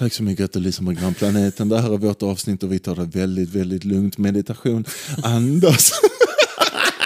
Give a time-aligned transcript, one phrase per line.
[0.00, 1.68] Tack så mycket att du lyssnar på grannplaneten.
[1.68, 4.18] Det här är vårt avsnitt och vi tar det väldigt, väldigt lugnt.
[4.18, 4.84] Meditation,
[5.22, 5.92] andas.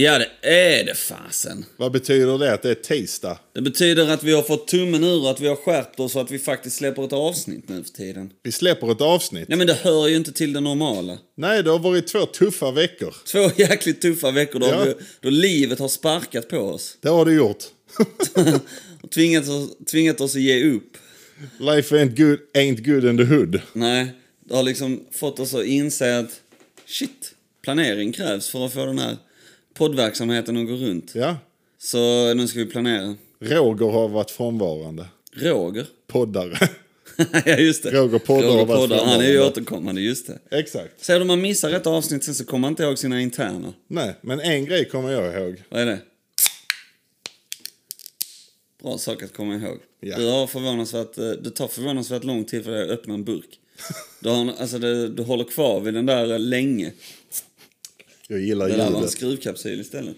[0.00, 1.64] Ja, det är det fasen.
[1.76, 3.38] Vad betyder det att det är tisdag?
[3.54, 6.30] Det betyder att vi har fått tummen ur, att vi har skärpt oss och att
[6.30, 8.30] vi faktiskt släpper ett avsnitt nu för tiden.
[8.42, 9.46] Vi släpper ett avsnitt.
[9.48, 11.18] Ja, men det hör ju inte till det normala.
[11.36, 13.14] Nej, det har varit två tuffa veckor.
[13.32, 14.84] Två jäkligt tuffa veckor då, Ja.
[14.84, 16.96] vi, då livet har sparkat på oss.
[17.00, 17.64] Det har det gjort.
[19.02, 20.96] Och tvingat oss, tvingat oss att ge upp.
[21.58, 23.60] Life ain't good, ain't good in the hood.
[23.72, 24.06] Nej,
[24.44, 26.40] det har liksom fått oss att inse att
[26.86, 27.32] shit,
[27.64, 29.16] planering krävs för att få den här
[29.80, 31.14] poddverksamheten att gå runt.
[31.14, 31.36] Ja.
[31.78, 33.16] Så nu ska vi planera.
[33.38, 35.06] Roger har varit frånvarande.
[35.32, 35.86] Roger?
[36.06, 36.58] Poddare.
[37.44, 37.90] ja, just det.
[37.90, 39.04] Roger Poddar Roger Poddar.
[39.04, 40.58] Han är ju återkommande, just det.
[40.58, 41.04] Exakt.
[41.04, 43.72] Ser du, man missar ett avsnitt sen så kommer man inte ihåg sina interna.
[43.86, 45.62] Nej, men en grej kommer jag ihåg.
[45.68, 45.98] Vad är det?
[48.82, 49.78] Bra sak att komma ihåg.
[50.00, 50.16] Ja.
[50.16, 53.58] Du har förvånansvärt, eh, det tar förvånansvärt lång tid för dig att öppna en burk.
[54.20, 56.92] Du, har, alltså det, du håller kvar vid den där eh, länge.
[58.30, 59.10] Jag gillar Det där var en ljudet.
[59.10, 60.16] skruvkapsyl istället.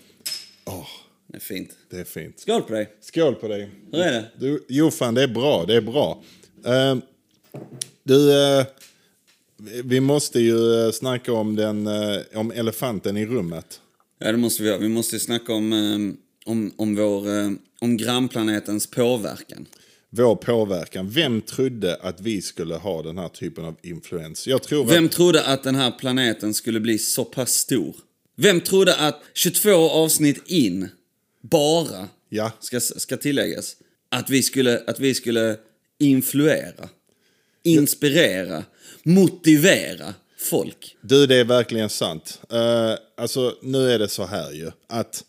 [0.64, 0.86] Åh,
[1.26, 1.70] Det är fint.
[1.90, 2.40] det är fint.
[2.40, 2.92] Skål på dig!
[3.00, 3.70] Skål på dig.
[3.92, 4.30] Hur är det?
[4.38, 5.64] Du, jo, fan, det är bra.
[5.66, 6.22] Det är bra.
[6.64, 6.96] Eh,
[8.02, 8.64] du, eh,
[9.84, 13.80] vi måste ju eh, snacka om, den, eh, om elefanten i rummet.
[14.18, 14.78] Ja, det måste vi göra.
[14.78, 19.66] Vi måste ju snacka om, eh, om, om, vår, eh, om grannplanetens påverkan.
[20.14, 21.10] Vår påverkan.
[21.10, 24.46] Vem trodde att vi skulle ha den här typen av influens?
[24.46, 25.12] Jag tror Vem att...
[25.12, 27.96] trodde att den här planeten skulle bli så pass stor?
[28.36, 30.88] Vem trodde att 22 avsnitt in,
[31.40, 33.76] bara, Ja, ska, ska tilläggas,
[34.08, 35.56] att vi skulle, att vi skulle
[35.98, 36.88] influera,
[37.62, 38.64] inspirera,
[39.02, 40.96] motivera folk?
[41.00, 42.40] du, det är verkligen sant.
[42.50, 44.70] Eh, alltså, nu är det så här ju.
[44.88, 45.24] Att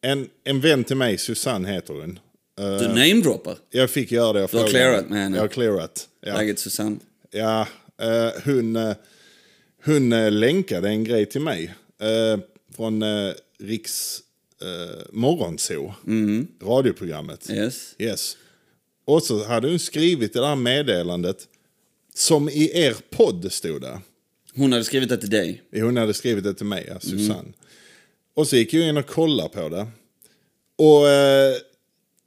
[0.00, 2.18] en, en vän till mig, Susanne heter hon.
[2.58, 3.58] Eh, Du namedroppar.
[3.70, 4.40] jag fick göra det.
[4.40, 5.36] Jag Du har clearat med henne.
[5.36, 6.08] Jag har clearat.
[6.20, 6.36] Ja.
[6.36, 6.96] Läget Susanne?
[7.30, 7.60] Ja,
[8.02, 8.94] eh, hon, eh,
[9.84, 11.74] hon länkade en grej till mig
[12.76, 13.02] från
[13.60, 14.20] Riks
[14.62, 15.94] eh, morgonzoo,
[16.62, 17.50] radioprogrammet.
[17.50, 17.94] Yes.
[17.98, 18.36] Yes.
[19.04, 21.48] Och så hade hon skrivit det där meddelandet
[22.14, 24.00] som i er podd stod där.
[24.54, 25.62] Hon hade skrivit det till dig.
[25.72, 27.52] Hon hade skrivit det till mig, ja, Susanne.
[28.34, 29.86] Och så gick jag in och kollade på det.
[30.78, 31.56] Och eh,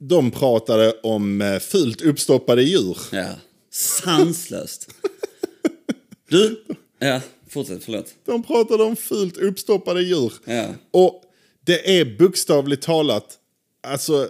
[0.00, 2.98] de pratade om eh, fult uppstoppade djur.
[3.12, 3.28] Ja.
[3.70, 4.90] Sanslöst.
[6.28, 6.64] Du?
[6.98, 7.84] Ja, fortsätt.
[7.84, 8.14] Förlåt.
[8.24, 10.32] De pratade om fult uppstoppade djur.
[10.44, 10.66] Ja.
[10.90, 11.22] Och
[11.64, 13.38] det är bokstavligt talat,
[13.82, 14.28] alltså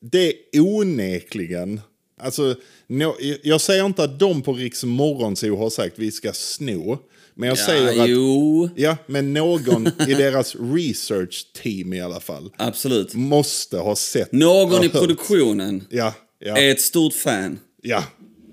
[0.00, 1.80] det är onekligen,
[2.20, 2.54] alltså
[2.86, 6.98] no, jag säger inte att de på Riks Morgonzoo har sagt vi ska sno.
[7.36, 8.68] Men jag säger ja, att, jo.
[8.76, 13.14] ja, men någon i deras research team i alla fall Absolut.
[13.14, 14.32] måste ha sett.
[14.32, 18.04] Någon i produktionen Ja, ja, är ett stort fan ja.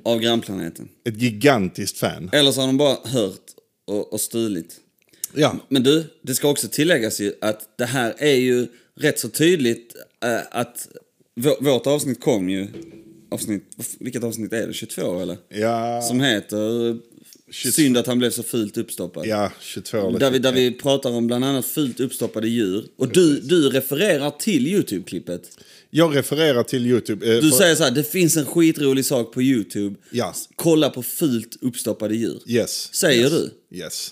[0.05, 0.89] av grannplaneten.
[1.05, 2.29] Ett gigantiskt fan.
[2.33, 3.41] Eller så har de bara hört
[3.87, 4.77] och, och stulit.
[5.35, 8.67] Ja, Men du, det ska också tilläggas ju att det här är ju
[8.99, 10.87] rätt så tydligt eh, att
[11.39, 12.67] vå- vårt avsnitt kom ju,
[13.31, 13.63] avsnitt,
[13.99, 14.73] vilket avsnitt är det?
[14.73, 15.37] 22 eller?
[15.49, 16.97] ja, Som heter
[17.51, 19.25] Synd att han blev så fult uppstoppad.
[19.25, 20.69] ja 22 eller Där vi, där 23.
[20.69, 22.85] vi pratar om bland annat fult uppstoppade djur.
[22.97, 25.41] Och du, du refererar till YouTube-klippet.
[25.89, 27.25] Jag refererar till YouTube.
[27.35, 29.95] eh, Du för- säger så här, det finns en skitrolig sak på YouTube.
[30.11, 30.33] Ja.
[30.55, 32.39] Kolla på fult uppstoppade djur.
[32.47, 32.93] Yes.
[32.93, 33.31] Säger yes.
[33.31, 33.77] du?
[33.77, 34.11] Yes.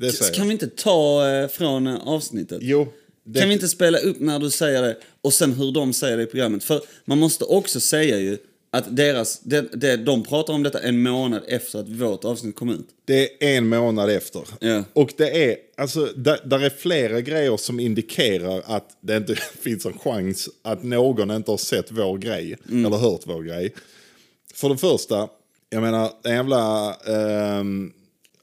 [0.00, 2.58] Det säger Kan vi inte ta eh, från eh, avsnittet?
[2.62, 2.92] Jo.
[3.24, 6.16] Det, Kan vi inte spela upp när du säger det och sen hur de säger
[6.16, 6.64] det i programmet?
[6.64, 8.38] För man måste också säga ju
[8.70, 12.70] att deras, det, det, de pratar om detta en månad efter att vårt avsnitt kom
[12.70, 12.88] ut.
[13.04, 14.42] Det är en månad efter.
[14.60, 14.84] Ja.
[14.92, 19.86] Och det är, alltså, där, där är flera grejer som indikerar att det inte finns
[19.86, 22.56] en chans att någon inte har sett vår grej.
[22.68, 22.86] Mm.
[22.86, 23.74] Eller hört vår grej.
[24.54, 25.28] För det första,
[25.70, 26.88] jag menar, en jävla...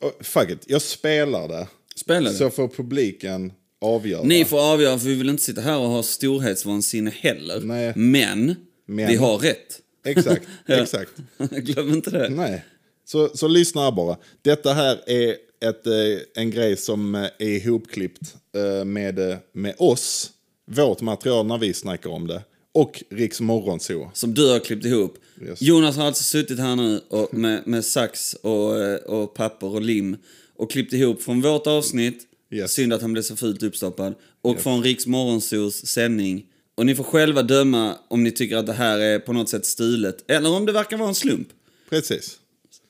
[0.02, 1.68] oh, fuck it, jag spelar det.
[1.96, 2.36] Spela det.
[2.36, 4.24] Så får publiken avgöra.
[4.24, 7.62] Ni får avgöra, för vi vill inte sitta här och ha storhetsvansinne heller.
[7.62, 7.94] Nej.
[7.96, 8.56] Men,
[8.86, 9.08] Men.
[9.08, 9.82] vi har rätt.
[10.06, 11.12] Exakt, exakt.
[11.52, 12.30] Glöm inte det.
[12.30, 12.66] Nej.
[13.06, 14.18] Så, så lyssna bara.
[14.42, 15.36] Detta här är
[15.70, 15.94] ett, eh,
[16.42, 20.32] en grej som eh, är ihopklippt eh, med, med oss,
[20.72, 22.42] vårt material när vi snackar om det,
[22.74, 24.12] och Riks Morgonzoo.
[24.14, 25.18] Som du har klippt ihop.
[25.42, 25.62] Yes.
[25.62, 28.74] Jonas har alltså suttit här nu och med, med sax och,
[29.06, 30.18] och papper och lim
[30.56, 32.72] och klippt ihop från vårt avsnitt, Yes.
[32.72, 36.46] synd att han blev så fult uppstoppad, och från Riks Morgonzoos sändning.
[36.76, 39.66] Och ni får själva döma om ni tycker att det här är på något sätt
[39.66, 41.48] stulet, eller om det verkar vara en slump.
[41.90, 42.38] Precis.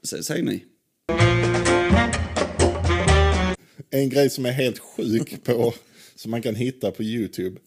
[0.03, 0.63] S- Säg ni.
[3.91, 5.73] En grej som är helt sjuk på,
[6.15, 7.59] som man kan hitta på YouTube,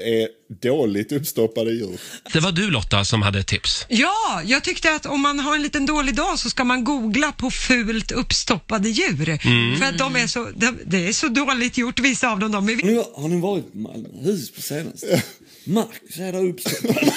[0.00, 0.28] är
[0.62, 2.00] dåligt uppstoppade djur.
[2.32, 3.86] Det var du Lotta som hade ett tips.
[3.88, 7.32] Ja, jag tyckte att om man har en liten dålig dag så ska man googla
[7.32, 9.38] på fult uppstoppade djur.
[9.78, 12.52] För att de är så, de, det är så dåligt gjort, vissa av dem.
[12.52, 15.22] De är, Har ni, har ni varit på Malmöhus på senaste?
[15.64, 17.12] Marcus är där uppstoppad.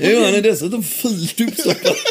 [0.00, 1.96] Jo, han är dessutom fult uppstoppad.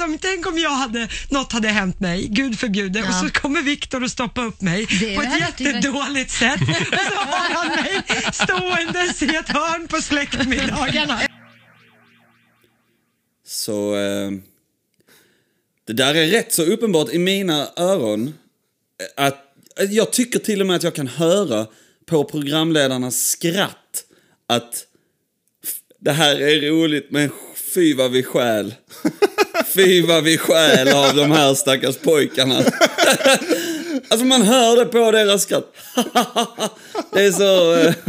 [0.00, 3.08] alltså, tänk om jag hade, något hade hänt mig, gud förbjude, Ja.
[3.08, 6.60] och så kommer Viktor och stoppa upp mig Det på ett jättedåligt sätt.
[6.60, 6.66] Och
[7.12, 8.02] så har han mig
[8.32, 11.20] ståendes i ett hörn på släktmiddagarna.
[13.46, 14.30] Så eh,
[15.86, 18.26] det där är rätt så uppenbart i mina öron.
[19.18, 19.34] eh, Att,
[19.76, 21.66] att jag tycker till och med att jag kan höra
[22.06, 24.04] på programledarnas skratt
[24.48, 24.84] att
[26.00, 27.30] det här är roligt men
[27.74, 28.74] fy vad vi stjäl.
[29.74, 32.54] Fy vad vi stjäl av de här stackars pojkarna.
[34.08, 35.76] alltså man hör det på deras skratt.
[37.12, 37.74] det är så...
[37.74, 37.94] Eh,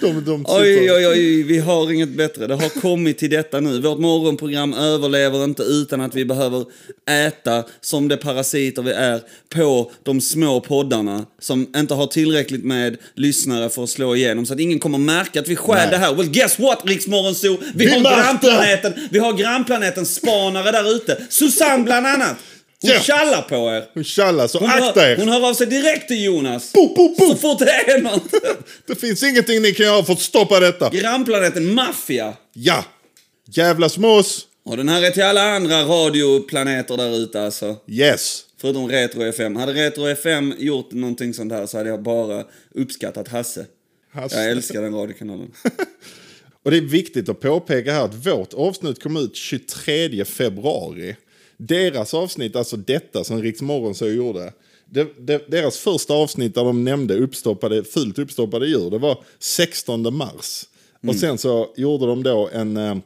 [0.00, 2.46] De, de Oj, oj, oj, vi har inget bättre.
[2.46, 3.80] Det har kommit till detta nu.
[3.80, 6.64] Vårt morgonprogram överlever inte utan att vi behöver
[7.10, 9.20] äta, som de parasiter vi är,
[9.54, 14.46] på de små poddarna som inte har tillräckligt med lyssnare för att slå igenom.
[14.46, 15.88] Så att ingen kommer märka att vi Nej.
[15.90, 16.14] det här.
[16.14, 17.56] Well, guess what, Riksmorgonzoo?
[17.74, 18.22] Vi, Vi har märkte!
[18.22, 21.22] grannplaneten, vi har grannplaneten spanare där ute.
[21.28, 22.36] Susanne bland annat.
[22.82, 23.00] Hon Ja.
[23.00, 23.84] tjallar på er.
[23.94, 25.16] Hon tjallar, så Hon akta hör, er.
[25.16, 26.72] hon hör av sig direkt till Jonas.
[26.72, 27.26] Bo, bo, bo.
[27.26, 28.22] Så fort det är något.
[28.86, 30.90] Det finns ingenting ni kan göra för att stoppa detta.
[30.90, 32.34] Grannplaneten Maffia.
[32.52, 32.84] Ja!
[33.52, 34.46] Jävla smås.
[34.64, 37.76] Och den här är till alla andra radioplaneter där ute alltså.
[37.88, 38.42] Yes.
[38.60, 39.56] Förutom Retro FM.
[39.56, 42.44] Hade Retro FM gjort någonting sånt här så hade jag bara
[42.74, 43.66] uppskattat Hasse.
[44.12, 44.36] Hasse.
[44.36, 45.50] Jag älskar den radiokanalen.
[46.64, 51.16] Och det är viktigt att påpeka här att vårt avsnitt kom ut 23 februari.
[51.62, 53.60] Deras avsnitt, alltså detta som Riks
[53.94, 54.52] så gjorde.
[54.86, 60.16] Det, det, deras första avsnitt där de nämnde uppstoppade, fult uppstoppade djur, det var 16
[60.16, 60.64] mars.
[61.08, 63.02] Och sen så gjorde de då en...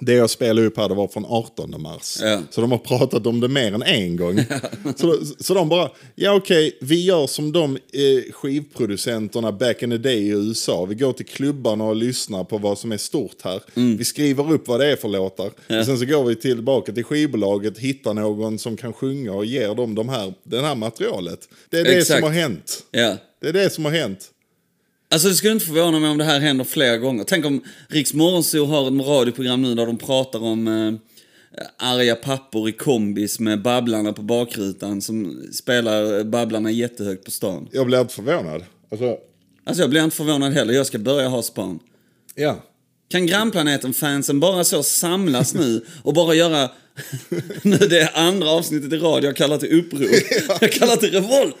[0.00, 2.18] Det jag spelade upp här det var från 18 mars.
[2.22, 2.40] Ja.
[2.50, 4.44] Så de har pratat om det mer än en gång.
[4.96, 9.98] så, så de bara, ja okej, vi gör som de eh, skivproducenterna back in the
[9.98, 10.84] day i USA.
[10.84, 13.62] Vi går till klubbarna och lyssnar på vad som är stort här.
[13.74, 13.96] Mm.
[13.96, 15.46] Vi skriver upp vad det är för låtar.
[15.46, 19.74] Och sen så går vi tillbaka till skivbolaget, hittar någon som kan sjunga och ger
[19.74, 21.48] dem de här, det här materialet.
[21.70, 22.20] Det är det Exakt.
[22.20, 22.84] som har hänt.
[22.90, 23.16] Ja.
[23.40, 24.30] Det är det som har hänt.
[25.08, 27.24] Alltså det skulle inte förvåna mig om det här händer flera gånger.
[27.24, 30.92] Tänk om Riks Morgonzoo har ett radioprogram nu där de pratar om eh,
[31.78, 37.68] arga pappor i kombis med Babblarna på bakrutan som spelar Babblarna jättehögt på stan.
[37.72, 38.64] Jag blev inte förvånad.
[38.90, 39.16] Alltså,
[39.64, 41.78] Alltså jag blir inte förvånad heller, jag ska börja ha span.
[42.34, 42.62] ja.
[43.08, 46.70] Kan grannplaneten-fansen bara så samlas nu och bara göra...
[47.62, 50.08] nu det är andra avsnittet i radio, jag kallar till uppror.
[50.60, 51.56] Jag kallar till revolt.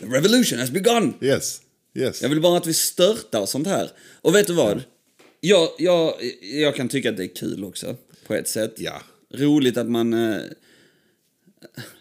[0.00, 1.14] The revolution has begun.
[1.20, 1.60] Yes.
[1.96, 2.22] Yes.
[2.22, 3.90] Jag vill bara att vi störtar och sånt här.
[4.20, 4.82] Och vet du vad?
[5.40, 7.96] Jag, jag, jag kan tycka att det är kul också,
[8.26, 8.74] på ett sätt.
[8.76, 9.02] Ja.
[9.30, 10.14] Roligt att man...
[10.14, 10.42] Eh,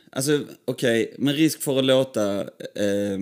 [0.09, 2.41] alltså, okej, med risk för att låta
[2.75, 3.19] eh,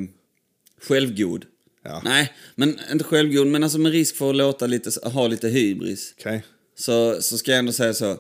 [0.82, 1.46] självgod.
[1.84, 2.02] Ja.
[2.06, 6.14] Nej, men inte självgod, men alltså med risk för att låta lite, ha lite hybris.
[6.20, 6.44] Okej.
[6.76, 8.18] Så, så ska jag ändå säga så.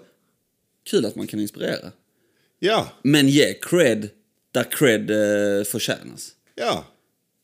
[0.90, 1.92] Kul att man kan inspirera.
[2.60, 2.92] Ja.
[3.02, 4.10] Men ge cred
[4.52, 6.31] där cred eh, förtjänas.
[6.56, 6.86] Ja.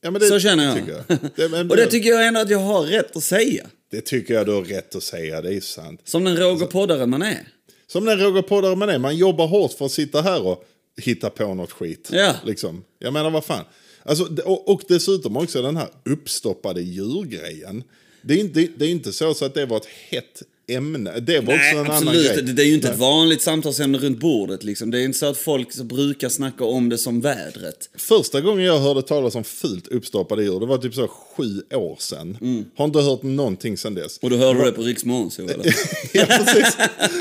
[0.02, 0.90] Ja det Så känner jag.
[0.90, 1.18] Jag.
[1.36, 3.68] Det, men, Och det tycker jag ändå att jag har rätt att säga.
[3.92, 6.02] det tycker jag du har rätt att säga, det är sant.
[6.04, 7.48] Som den Roger Poddare man är.
[7.88, 10.66] Som den Roger Poddare man är, man jobbar hårt för att sitta här och
[11.02, 12.10] hitta på något skit.
[12.12, 12.36] Ja.
[12.46, 12.84] Liksom.
[13.00, 13.66] Jag menar, vad fan.
[14.04, 17.84] Alltså, och, och dessutom också den här uppstoppade djurgrejen.
[18.22, 20.42] Det är inte, det är inte så, så att det var ett hett
[20.76, 21.20] ämne.
[21.20, 22.34] Det var Nej, också en annan absolut.
[22.34, 22.44] grej.
[22.44, 22.94] Det, det är ju inte Nej.
[22.94, 24.64] ett vanligt samtalsämne runt bordet.
[24.64, 24.92] Liksom.
[24.92, 27.90] Det är inte så att folk brukar snacka om det som vädret.
[27.98, 31.96] Första gången jag hörde talas om fult uppstoppade djur, det var typ så sju år
[32.00, 32.38] sedan.
[32.42, 32.66] Mm.
[32.76, 34.18] Har inte hört någonting sedan dess.
[34.18, 35.66] Och du hörde det på Riks Morgonzoo, eller?
[36.14, 36.78] ja, precis.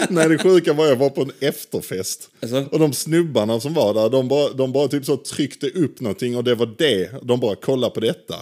[0.08, 2.30] Nej, det sjuka var jag var på en efterfest.
[2.42, 2.64] Alltså?
[2.72, 6.36] Och de snubbarna som var där, de bara, de bara typ så tryckte upp någonting
[6.36, 7.10] och det var det.
[7.22, 8.34] De bara, kolla på detta.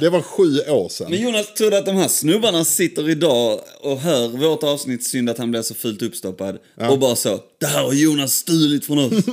[0.00, 1.10] Det var sju år sedan.
[1.10, 5.30] Men Jonas, tror du att de här snubbarna sitter idag och hör vårt avsnitt Synd
[5.30, 6.58] att han blev så fult uppstoppad
[6.90, 9.12] och bara så Det här har Jonas stulit från oss.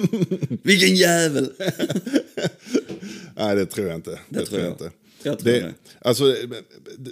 [0.64, 1.52] Vilken jävel.
[3.36, 4.20] Nej, det tror jag inte.
[4.30, 4.70] Det, tror jag.
[4.72, 4.92] inte.
[5.24, 5.74] Jag tror det.
[6.02, 6.36] Alltså,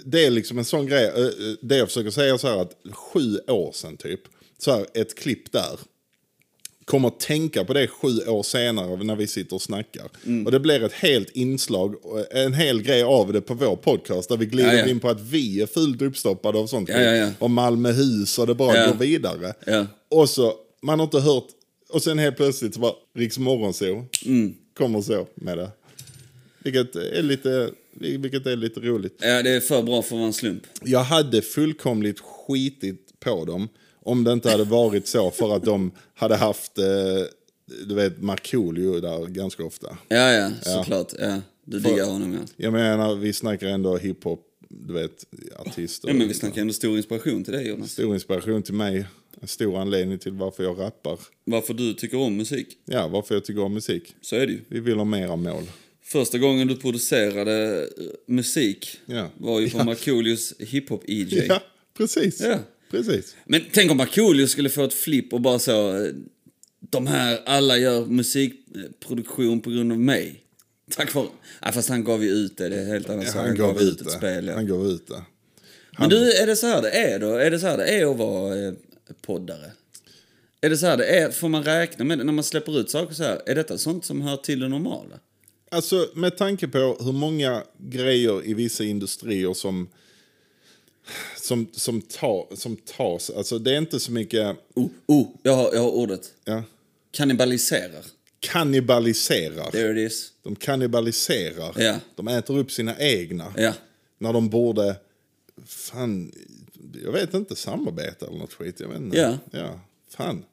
[0.04, 1.04] det är liksom en sån grej.
[1.04, 1.30] eh, eh,
[1.60, 4.20] Det jag försöker säga så här att sju år sedan typ,
[4.58, 5.78] så här, ett klipp där.
[6.86, 10.08] Kommer att tänka på det sju år senare när vi sitter och snackar.
[10.26, 10.46] Mm.
[10.46, 14.28] Och det blir ett helt inslag, och en hel grej av det på vår podcast.
[14.28, 14.86] Där vi glider Ja, ja.
[14.88, 17.30] in på att vi är fullt uppstoppade av sånt Ja, ja, ja.
[17.38, 18.86] Och Malmöhus och det bara Ja.
[18.90, 19.54] går vidare.
[20.10, 20.52] Och så,
[20.82, 21.46] man har inte hört
[21.88, 24.54] och sen helt plötsligt så bara Riks Morgonzoo Mm.
[24.78, 25.70] kommer så med det.
[26.64, 29.18] Vilket är lite, vilket är lite roligt.
[29.20, 30.62] Ja, det är för bra för att vara en slump.
[30.82, 33.68] Jag hade fullkomligt skitit på dem
[34.06, 36.84] om det inte hade varit så för att de hade haft, eh,
[37.86, 39.98] du vet, Markoolio där ganska ofta.
[40.08, 41.12] Ja, ja, såklart.
[41.18, 42.38] Ja, du diggar honom, ja.
[42.56, 45.24] Jag menar, vi snackar ändå hiphop, du vet,
[45.58, 46.08] artister.
[46.08, 47.90] Ja, men vi snackar ändå stor inspiration till dig, Jonas.
[47.92, 49.06] Stor inspiration till mig.
[49.40, 51.18] En stor anledning till varför jag rappar.
[51.44, 52.68] Varför du tycker om musik.
[52.84, 54.14] Ja, varför jag tycker om musik.
[54.20, 54.60] Så är det ju.
[54.68, 55.62] Vi vill ha mera mål.
[56.02, 59.28] Första gången du producerade eh, musik Ja.
[59.38, 59.84] var ju på Ja.
[59.84, 61.46] Markoolios hiphop-EJ.
[61.48, 61.62] Ja,
[61.96, 62.40] precis.
[62.40, 62.58] Ja.
[62.90, 63.36] Precis.
[63.44, 66.04] Men tänk om Markoolio skulle få ett flipp och bara så...
[66.04, 66.10] eh,
[66.80, 70.42] De här, alla gör musikproduktion på grund av mig.
[70.90, 71.26] Tack vare...
[71.62, 73.46] Ja, fast han gav ju ut det, det är helt annat Ja, sak.
[73.46, 74.10] han gav ut ett det.
[74.12, 74.54] spel, ja.
[74.54, 75.22] Han gav ut det.
[75.98, 77.34] Men du, är det så här det är då?
[77.34, 78.72] Är det så här det är att vara eh,
[79.22, 79.70] poddare?
[80.60, 81.30] Är det så här det är?
[81.30, 83.42] Får man räkna med det när man släpper ut saker så här?
[83.46, 85.20] Är detta sånt som hör till det normala?
[85.70, 89.88] Alltså med tanke på hur många grejer i vissa industrier som
[91.36, 95.70] som, som, ta, som tas, alltså det är inte så mycket, Oh, oh jag, har,
[95.74, 96.32] jag har ordet.
[96.44, 96.62] ja,
[97.10, 98.04] Kannibaliserar.
[98.40, 99.70] kannibaliserar.
[99.70, 100.32] There it is.
[100.42, 101.72] De kannibaliserar.
[101.82, 101.96] Ja.
[102.16, 103.52] De äter upp sina egna.
[103.56, 103.72] Ja.
[104.18, 104.96] När de borde,
[105.66, 106.32] fan,
[107.04, 108.80] jag vet inte, samarbeta eller något skit.
[108.80, 109.16] Jag vet inte.
[109.16, 109.38] Ja.
[109.50, 109.80] ja.
[110.10, 110.44] Fan.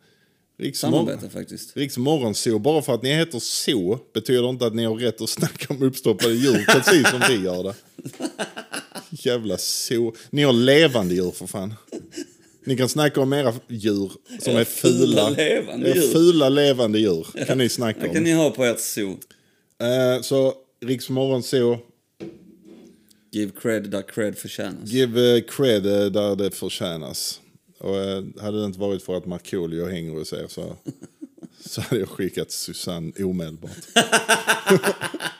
[0.57, 1.77] Riks Samarbete faktiskt.
[1.77, 5.29] Riks morgonzoo, bara för att ni heter så betyder inte att ni har rätt att
[5.29, 7.75] snacka om uppstoppade djur precis som vi gör det.
[9.15, 10.13] Jävla så.
[10.29, 11.73] Ni har levande djur för fan.
[12.65, 14.95] Ni kan snacka om era djur som är fula.
[15.25, 16.01] fula levande djur.
[16.13, 18.13] fula levande djur kan ni snacka Det om.
[18.13, 19.17] kan ni ha på ert zoo.
[19.81, 20.53] Eh, så
[20.85, 21.77] Riks morgonzoo,
[23.31, 24.89] Give cred där cred förtjänas.
[24.89, 27.39] give eh, cred eh, där det förtjänas.
[27.79, 30.75] Och eh, hade det inte varit för att Markoolio hänger hos er så,
[31.65, 33.71] så hade jag skickat Susanne omedelbart.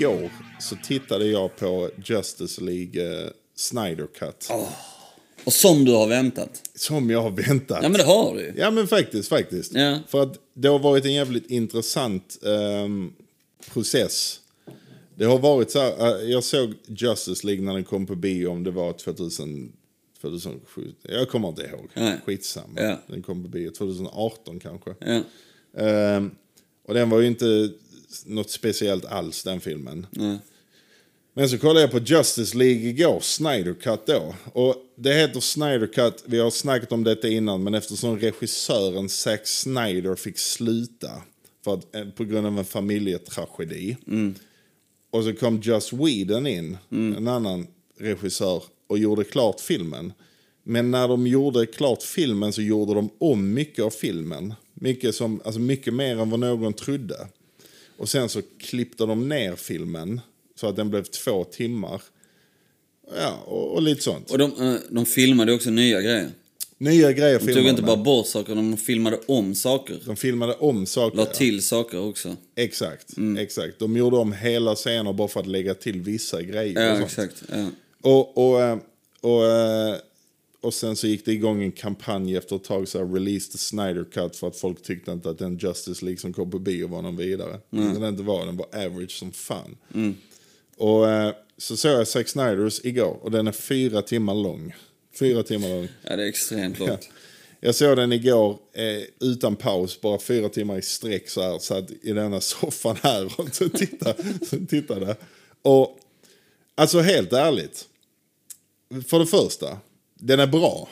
[0.00, 4.48] Igår så tittade jag på Justice League eh, Snyder Cut.
[5.44, 6.62] Och som du har väntat.
[6.74, 7.78] Som jag har väntat.
[7.82, 8.54] Ja men det har du.
[8.56, 9.74] Ja men faktiskt, faktiskt.
[9.74, 9.98] Ja.
[10.08, 13.12] För att det har varit en jävligt intressant ehm,
[13.72, 14.40] process.
[15.14, 18.48] Det har varit så här, eh, jag såg Justice League när den kom på bio,
[18.48, 19.72] om det var 2000,
[20.20, 21.90] 2007, jag kommer inte ihåg.
[21.94, 22.20] Nej.
[22.24, 22.80] Skitsamma.
[22.80, 23.00] Ja.
[23.06, 24.94] Den kom på bio 2018 kanske.
[24.98, 25.22] Ja.
[25.82, 26.30] Ehm,
[26.88, 27.70] och den var ju inte
[28.26, 30.06] något speciellt alls den filmen.
[30.10, 30.38] Nej.
[31.34, 34.34] Men så kollade jag på Justice League igår, Snyder Cut då.
[34.52, 39.46] Och det heter Snyder Cut, vi har snackat om detta innan, men eftersom regissören Zack
[39.46, 41.10] Snyder fick sluta
[41.64, 43.96] för att, eh, på grund av en familjetragedi.
[45.10, 47.66] Och så kom Joss Whedon in, en annan
[47.98, 50.12] regissör, och gjorde klart filmen.
[50.62, 54.54] Men när de gjorde klart filmen så gjorde de om mycket av filmen.
[54.74, 57.28] Mycket, som, alltså mycket mer än vad någon trodde.
[57.96, 60.20] Och sen så klippte de ner filmen
[60.54, 62.02] så att den blev två timmar.
[63.16, 64.30] Ja, och, och lite sånt.
[64.30, 66.30] Och de, eh, de filmade också nya grejer.
[66.78, 69.98] Nya grejer De tog inte bara bort saker, de filmade om saker.
[70.06, 71.16] De filmade om saker.
[71.16, 71.32] La ja.
[71.34, 72.36] till saker också.
[72.56, 73.36] Exakt, Mm.
[73.44, 73.78] exakt.
[73.78, 76.76] De gjorde om hela scener bara för att lägga till vissa grejer.
[76.76, 77.28] och Ja, sånt.
[77.30, 77.42] exakt.
[77.52, 77.66] Ja.
[78.10, 78.78] Och, och, eh,
[79.20, 79.96] och, eh,
[80.60, 83.58] och sen så gick det igång en kampanj efter ett tag, så här, release the
[83.58, 86.88] Snyder Cut, för att folk tyckte inte att den Justice League som kom på bio
[86.88, 87.60] var någon vidare.
[87.70, 89.76] Den inte var, den var average som fan.
[90.76, 94.74] Och eh, så såg jag Zack Snyders igår, och den är fyra timmar lång.
[95.18, 95.88] Fyra timmar lång.
[96.02, 96.86] ja, det är extremt Ja.
[96.86, 97.08] långt.
[97.60, 101.90] Jag såg den igår eh, utan paus, bara fyra timmar i sträck så här, satt
[102.02, 105.16] i denna soffan här och så tittade, så tittade.
[105.62, 105.98] Och
[106.74, 107.88] alltså helt ärligt,
[109.06, 109.78] för det första,
[110.18, 110.88] den är bra.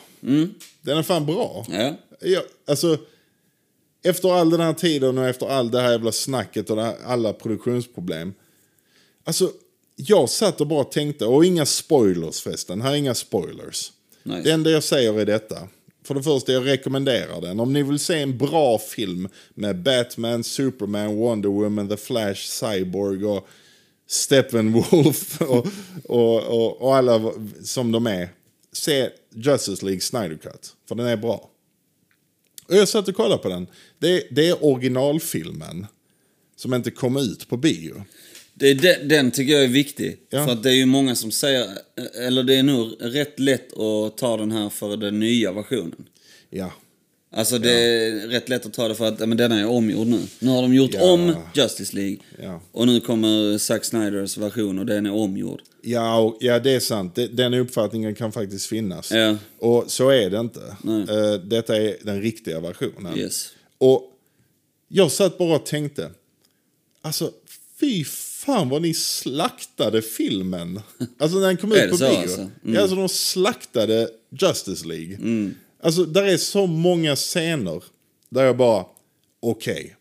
[0.83, 1.67] Den är fan bra.
[1.69, 1.95] Ja.
[2.21, 2.99] Jag, alltså,
[4.03, 7.33] efter all den här tiden och efter all det här jävla snacket och här, alla
[7.33, 8.35] produktionsproblem.
[9.25, 9.51] Alltså,
[9.97, 13.93] jag satt och bara tänkte, och inga spoilers förresten, här är inga spoilers.
[14.23, 14.43] Nice.
[14.43, 15.69] Det enda jag säger är detta.
[16.05, 17.61] För det första, jag rekommenderar den.
[17.61, 23.25] Om ni vill se en bra film med Batman, Superman, Wonder Woman, The Flash, Cyborg
[23.25, 23.49] och
[24.07, 25.67] Steppenwolf och,
[26.05, 28.29] och, och, och alla som de är.
[28.75, 31.51] Se Justice League Snyder Cut, för den är bra.
[32.69, 33.67] Och jag satt och kollade på den.
[33.99, 35.87] Det, det är originalfilmen
[36.57, 38.05] som inte kom ut på bio.
[38.55, 40.19] Det är den, den tycker jag är viktig.
[40.31, 40.45] Ja.
[40.45, 41.69] För att det är ju många som säger,
[42.15, 46.09] eller det är nog rätt lätt att ta den här för den nya versionen.
[46.51, 46.73] Ja,
[47.37, 50.21] Alltså det är rätt lätt att ta det för att men denna är omgjord nu.
[50.39, 51.13] Nu har de gjort Ja.
[51.13, 52.17] om Justice League.
[52.43, 52.61] Ja.
[52.73, 55.61] Och nu kommer Zack Snyders version och den är omgjord.
[55.83, 57.15] Ja, och, ja, det är sant.
[57.15, 59.11] Det, den uppfattningen kan faktiskt finnas.
[59.13, 59.37] Ja.
[59.59, 60.61] Och så är det inte.
[61.13, 63.19] Eh, detta är den riktiga versionen.
[63.19, 63.49] Yes.
[63.79, 64.11] Och
[64.89, 66.11] jag satt bara och tänkte,
[67.03, 67.31] alltså
[67.81, 68.05] fy
[68.45, 70.81] fan vad ni slaktade filmen.
[71.19, 72.17] Alltså när den kom Är ut det på så, bio.
[72.17, 72.41] alltså?
[72.41, 72.51] Mm.
[72.63, 74.09] Ja, alltså de slaktade
[74.41, 75.19] Justice League.
[75.85, 77.85] Alltså där är så många scener
[78.29, 78.87] där jag bara,
[79.43, 79.97] okej.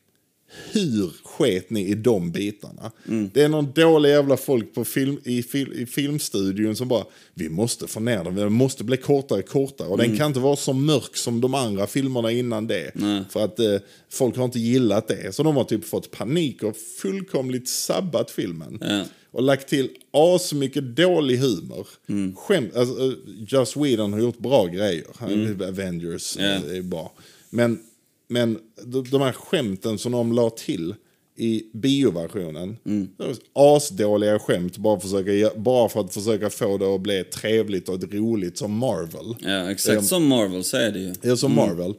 [0.72, 2.92] hur sket ni i de bitarna?
[3.08, 3.30] Mm.
[3.34, 7.50] Det är någon dålig jävla folk på film, i, fil, i filmstudion som bara, vi
[7.50, 9.88] måste få ner den, den måste bli kortare kortare.
[9.88, 10.08] Och Mm.
[10.10, 12.92] den kan inte vara så mörk som de andra filmerna innan det.
[13.30, 13.76] För att eh,
[14.12, 15.36] folk har inte gillat det.
[15.36, 18.78] Så de har typ fått panik och fullkomligt sabbat filmen.
[18.82, 19.04] Ja.
[19.32, 21.88] Och lagt till asmycket dålig humor.
[22.10, 22.36] Mm.
[22.36, 23.14] Skämt, alltså, eh,
[23.48, 25.06] Joss Whedon har gjort bra grejer.
[25.68, 26.50] Avengers Mm.
[26.64, 26.72] Ja.
[26.72, 27.14] eh, är bra.
[27.50, 27.80] Men,
[28.28, 30.96] men de, de här skämten som de la till
[31.36, 32.78] i bioversionen.
[32.86, 33.08] Mm.
[33.54, 38.58] Asdåliga skämt bara, försöka, bara för att försöka få det att bli trevligt och roligt
[38.58, 39.36] som Marvel.
[39.40, 41.14] Ja, exakt Ehm, som Marvel säger det ju.
[41.22, 41.94] Ja, som Marvel.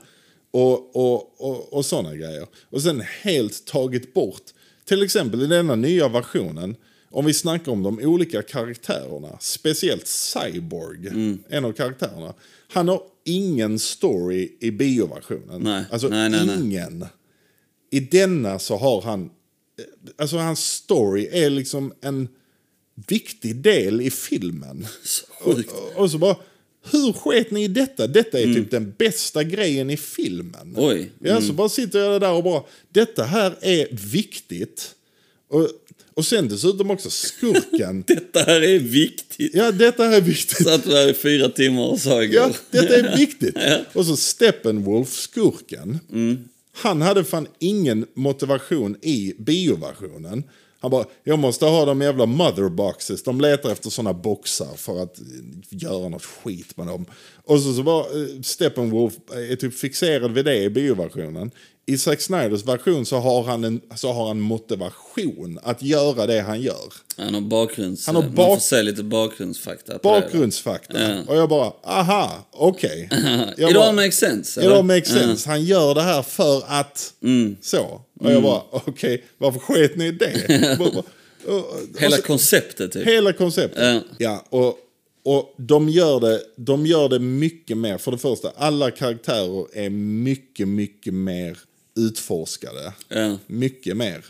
[0.51, 2.47] Och, och, och, och sådana grejer.
[2.71, 4.43] Och sen helt tagit bort,
[4.85, 6.77] till exempel i denna nya versionen,
[7.11, 11.09] om vi snackar om de olika karaktärerna, speciellt Cyborg,
[11.49, 12.35] en av karaktärerna.
[12.69, 15.61] Han har ingen story i bioversionen.
[15.61, 17.09] Nej, Alltså nej, nej, nej.
[17.95, 19.85] I denna så har han, eh,
[20.17, 22.29] alltså hans story är liksom en
[23.09, 24.87] viktig del i filmen.
[25.05, 25.25] Så.
[25.39, 25.59] Och,
[26.03, 26.37] och så bara,
[26.91, 28.07] hur sket ni i detta?
[28.07, 30.75] Detta är typ den bästa grejen i filmen.
[30.77, 31.11] Oj.
[31.19, 34.95] Ja, så bara sitter jag där och bara, detta här är viktigt.
[35.49, 35.69] Och,
[36.15, 38.05] och sen dessutom också skurken.
[38.07, 39.51] Detta här är viktigt.
[39.55, 40.67] ja, detta här är viktigt.
[40.67, 42.37] Satt där i fyra timmar och sa igår.
[42.37, 43.57] Ja, detta är viktigt.
[43.93, 45.99] Och så Steppenwolf, skurken.
[46.75, 50.45] Han hade fan ingen motivation i bioversionen.
[50.85, 53.23] Han bara, jag måste ha de jävla motherboxes.
[53.23, 55.25] De letar efter sådana boxar för att eh,
[55.69, 57.07] göra något skit med dem.
[57.45, 61.51] Och så, så var eh, Steppenwolf eh, är typ fixerad vid det i bioversionen.
[61.87, 66.41] I Zack Snyders version så har, han en, så har han motivation att göra det
[66.41, 66.93] han gör.
[67.17, 68.07] Han har bakgrunds...
[68.07, 69.99] Han har Man bak- får se lite bakgrundsfakta.
[70.03, 71.03] Bakgrundsfakta.
[71.03, 71.23] Ja.
[71.27, 73.09] Och jag bara, aha, okej.
[73.57, 74.61] Jag It all makes sense.
[74.65, 75.49] It all makes sense.
[75.49, 77.13] Han gör det här för att...
[77.61, 78.01] Så.
[78.21, 80.71] Och jag bara, okej, varför sket ni i det?
[81.99, 83.07] Hela så- konceptet typ.
[83.07, 83.85] hela konceptet.
[83.85, 84.01] Ja.
[84.19, 84.79] Ja, och,
[85.25, 87.99] och de, gör det, de gör det mycket mer.
[87.99, 91.59] För det första, alla karaktärer är mycket, mycket mer
[91.97, 92.93] utforskade.
[93.09, 93.39] Ja.
[93.47, 94.25] Mycket mer.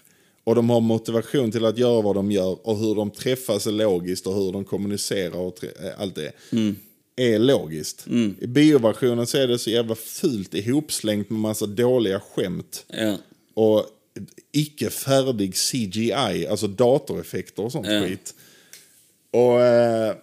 [0.44, 3.72] Och de har motivation till att göra vad de gör och hur de träffas är
[3.72, 6.32] logiskt och hur de kommunicerar och eh, allt det.
[7.16, 8.06] Är logiskt.
[8.40, 12.84] I bioversionen så är det så jävla fult ihopslängt med massa dåliga skämt.
[12.88, 13.16] Ja.
[13.54, 13.86] Och
[14.52, 18.00] icke färdig CGI, alltså datoreffekter och sånt Ja.
[18.02, 18.34] skit.
[19.30, 20.14] Och eh,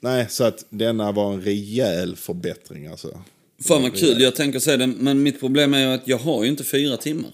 [0.00, 3.20] nej, så att denna var en rejäl förbättring alltså.
[3.60, 6.44] Fan vad kul, jag tänker säga det, men mitt problem är ju att jag har
[6.44, 7.30] ju inte fyra timmar.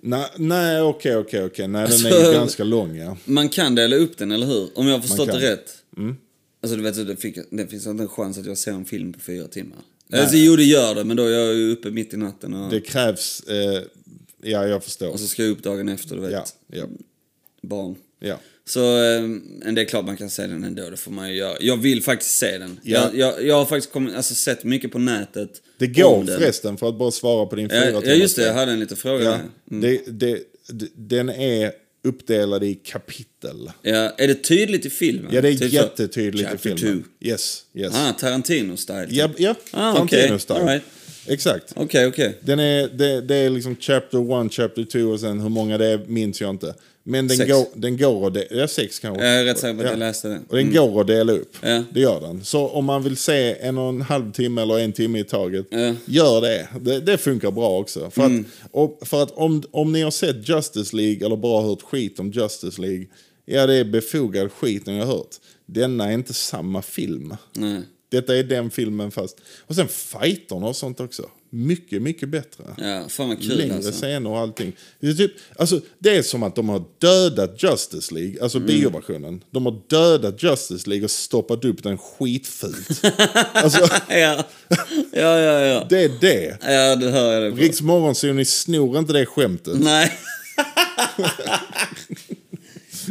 [0.00, 1.68] Nej, nej, okej, okej, okej.
[1.68, 3.16] Nej, den är Alltså- ju ganska lång ja.
[3.24, 4.68] Man kan dela upp den, eller hur?
[4.78, 5.72] Om jag har förstått det rätt.
[6.62, 9.12] Alltså du vet, det, fick, det finns inte en chans att jag ser en film
[9.12, 9.78] på fyra timmar.
[10.12, 12.70] Alltså, jo, det gör det, men då är jag ju uppe mitt i natten och,
[12.70, 13.82] Det krävs, eh,
[14.42, 15.08] ja jag förstår.
[15.10, 16.32] och så ska jag upp dagen efter, du vet.
[16.32, 16.84] Ja, ja,
[17.62, 17.94] Barn.
[18.20, 18.38] ja.
[18.68, 21.36] Så eh, men det är klart man kan se den ändå, det får man ju
[21.36, 21.56] göra.
[21.60, 22.80] Jag vill faktiskt se den.
[22.82, 23.10] Ja.
[23.12, 26.88] Jag, jag, jag har faktiskt kommit, alltså, sett mycket på nätet Det går förresten, för
[26.88, 29.24] att bara svara på din fyra Ja, ja, just det, jag hade en liten fråga
[29.24, 29.38] Ja.
[29.70, 29.80] Mm.
[29.80, 30.42] det, det,
[30.94, 31.72] den är
[32.04, 33.70] uppdelad i kapitel.
[33.82, 35.30] Ja, är det tydligt i filmen?
[35.34, 36.78] Ja, det är Typ jättetydligt i filmen.
[36.78, 37.26] two.
[37.28, 37.94] Yes, yes.
[37.94, 39.06] Ah, Tarantino-style.
[39.10, 39.54] Ja, ja.
[39.70, 40.66] Ah, Tarantino-style.
[40.66, 40.82] right.
[41.26, 41.72] Exakt.
[41.76, 42.38] Okej, okej.
[42.40, 45.86] Den är, det, det är liksom chapter 1, chapter 2 och sen hur många det
[45.86, 46.74] är minns jag inte.
[47.08, 47.50] Men den Sex.
[47.52, 49.24] går, den går att dela, ja sex kanske.
[49.24, 50.40] Jag är rätt säker på att jag läste det.
[50.48, 51.56] Och den går att dela upp.
[51.62, 51.84] Ja.
[51.92, 52.44] Det gör den.
[52.44, 55.66] Så om man vill se en och en halv timme eller en timme i taget,
[55.70, 55.94] Ja.
[56.04, 56.68] gör det.
[56.80, 57.00] det.
[57.00, 58.10] Det funkar bra också.
[58.10, 58.44] För Mm.
[58.72, 62.30] att, för att om, om ni har sett Justice League eller bara hört skit om
[62.30, 63.06] Justice League,
[63.44, 65.34] ja det är befogad skit ni har hört.
[65.66, 67.34] Denna är inte samma film.
[67.52, 67.80] Nej.
[68.08, 69.38] Detta är den filmen fast...
[69.66, 71.22] Och sen fighterna och sånt också.
[71.58, 72.64] Mycket, mycket bättre.
[72.78, 73.92] Ja, fan vad kul Längre alltså.
[73.92, 74.72] scener och allting.
[75.00, 78.66] Det är, typ, alltså, det är som att de har dödat Justice League, alltså Mm.
[78.68, 79.44] bioversionen.
[79.50, 83.04] De har dödat Justice League och stoppat upp den skitfult.
[83.52, 84.44] alltså, Ja,
[85.12, 85.60] ja, ja.
[85.60, 85.86] ja.
[85.90, 86.58] det är det.
[86.62, 87.62] Ja, det hör jag det.
[87.62, 89.80] Riks Morgonzoo, ni snor inte det skämtet.
[89.80, 90.12] Nej.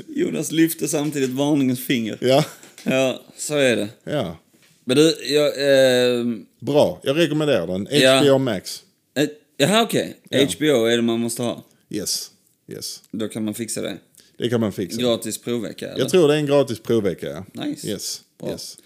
[0.08, 2.18] Jonas lyfte samtidigt varningens finger.
[2.22, 2.44] Ja,
[2.84, 3.88] Ja, så är det.
[4.04, 4.38] ja.
[4.86, 5.48] Men du, jag...
[5.48, 6.26] Eh,
[6.60, 7.88] Bra, jag rekommenderar den.
[7.92, 8.20] Ja.
[8.20, 8.84] HBO Max.
[9.16, 10.18] eh, jaha, okej.
[10.30, 10.40] Ja.
[10.58, 11.64] HBO är det man måste ha.
[11.90, 12.32] Yes.
[12.68, 13.04] Yes.
[13.12, 13.98] Då kan man fixa det.
[14.38, 15.02] Det kan man fixa.
[15.02, 16.00] Gratis provvecka, eller?
[16.00, 17.64] Jag tror det är en gratis provvecka, ja.
[17.66, 17.88] Nice.
[17.88, 18.22] Yes.
[18.40, 18.52] Bra.
[18.52, 18.78] yes.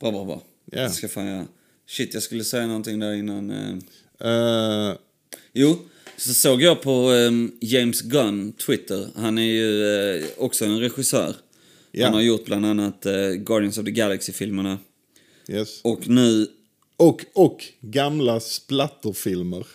[0.00, 0.42] Bra, bra, bra.
[0.72, 0.82] Ja.
[0.82, 1.46] Det ska fan göra.
[1.88, 3.50] Shit, jag skulle säga någonting där innan...
[3.50, 4.28] Eh.
[4.30, 4.94] Eh,
[5.52, 5.78] Jo,
[6.16, 9.08] så såg jag på eh, James Gunn, Twitter.
[9.16, 9.84] Han är ju
[10.16, 11.34] eh, också en regissör.
[11.92, 12.04] Ja.
[12.04, 14.78] Han har gjort bland annat eh, Guardians of the Galaxy-filmerna.
[15.50, 15.80] Yes.
[15.82, 16.46] Och nu...
[16.96, 19.66] Och, och gamla splatterfilmer.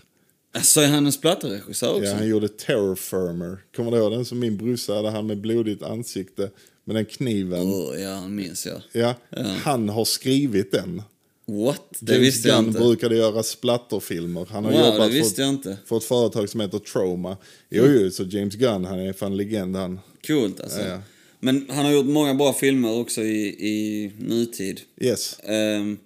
[0.64, 2.04] Så är han en splatterregissör också?
[2.06, 3.58] Ja, han gjorde Terror Firmer.
[3.76, 6.50] Kommer du ihåg den som min brorsa hade, han med blodigt ansikte
[6.84, 7.68] med den kniven?
[7.68, 8.82] Åh, ja, han minns jag.
[8.92, 9.16] Ja,
[9.64, 11.02] han har skrivit den.
[11.48, 11.82] What?
[12.00, 12.80] Det James visste jag Gunn inte.
[12.80, 14.48] brukade göra splatterfilmer.
[14.52, 15.78] Han har Wow, det jobbat visste för, jag inte.
[15.86, 17.38] för ett företag som heter Trauma.
[17.70, 20.00] Jo, jo, så James Gunn, han är fan legend han.
[20.28, 20.80] Coolt alltså.
[20.82, 21.00] Ja, ja.
[21.46, 24.82] Men han har gjort många bra filmer också i, i nutid.
[24.98, 25.40] Yes.
[25.40, 25.98] Ehm,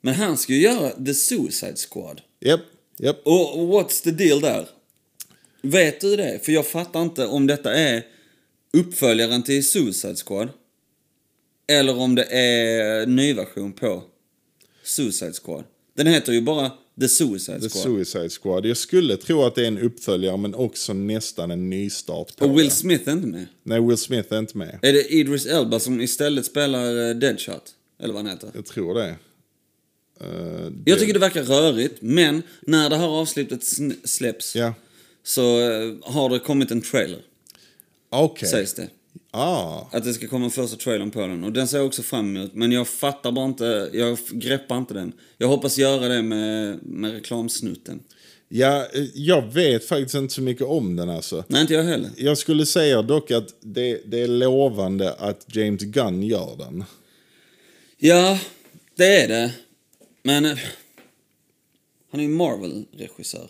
[0.00, 2.20] men han ska ju göra The Suicide Squad.
[2.40, 2.60] Japp,
[2.98, 3.20] japp.
[3.24, 4.68] Och what's the deal där?
[5.62, 6.44] Vet du det?
[6.44, 8.02] För jag fattar inte om detta är
[8.72, 10.48] uppföljaren till Suicide Squad.
[11.66, 14.02] Eller om det är ny version på
[14.82, 15.64] Suicide Squad.
[15.96, 17.82] Den heter ju bara The Suicide The Squad.
[17.82, 18.66] Suicide Squad.
[18.66, 22.58] Jag skulle tro att det är en uppföljare men också nästan en nystart på och
[22.58, 22.70] Will det.
[22.74, 23.46] Smith är inte med.
[23.62, 24.78] Nej, Will Smith är inte med.
[24.82, 27.62] Är det Idris Elba som istället spelar eh, Deadshot?
[28.02, 28.50] Eller vad han heter?
[28.54, 29.16] Jag tror det.
[30.20, 34.74] Eh, Jag tycker det verkar rörigt, men när det här avsnittet sn- släpps Ja,
[35.22, 37.18] så eh, har det kommit en trailer,
[38.10, 38.48] okej.
[38.48, 38.88] sägs det.
[39.36, 41.44] Ah, Att det ska komma en första trailern på den.
[41.44, 42.54] Och den ser jag också fram emot.
[42.54, 45.12] Men jag fattar bara inte, jag greppar inte den.
[45.38, 48.00] Jag hoppas göra det med, med reklamsnutten.
[48.48, 51.44] ja, eh, jag vet faktiskt inte så mycket om den alltså.
[51.48, 52.10] Nej, inte jag heller.
[52.16, 56.84] Jag skulle säga dock att det, det är lovande att James Gunn gör den.
[57.98, 58.40] Ja,
[58.96, 59.54] det är det.
[60.22, 60.44] Men...
[60.44, 60.58] eh,
[62.10, 63.48] Han är ju Marvel-regissör.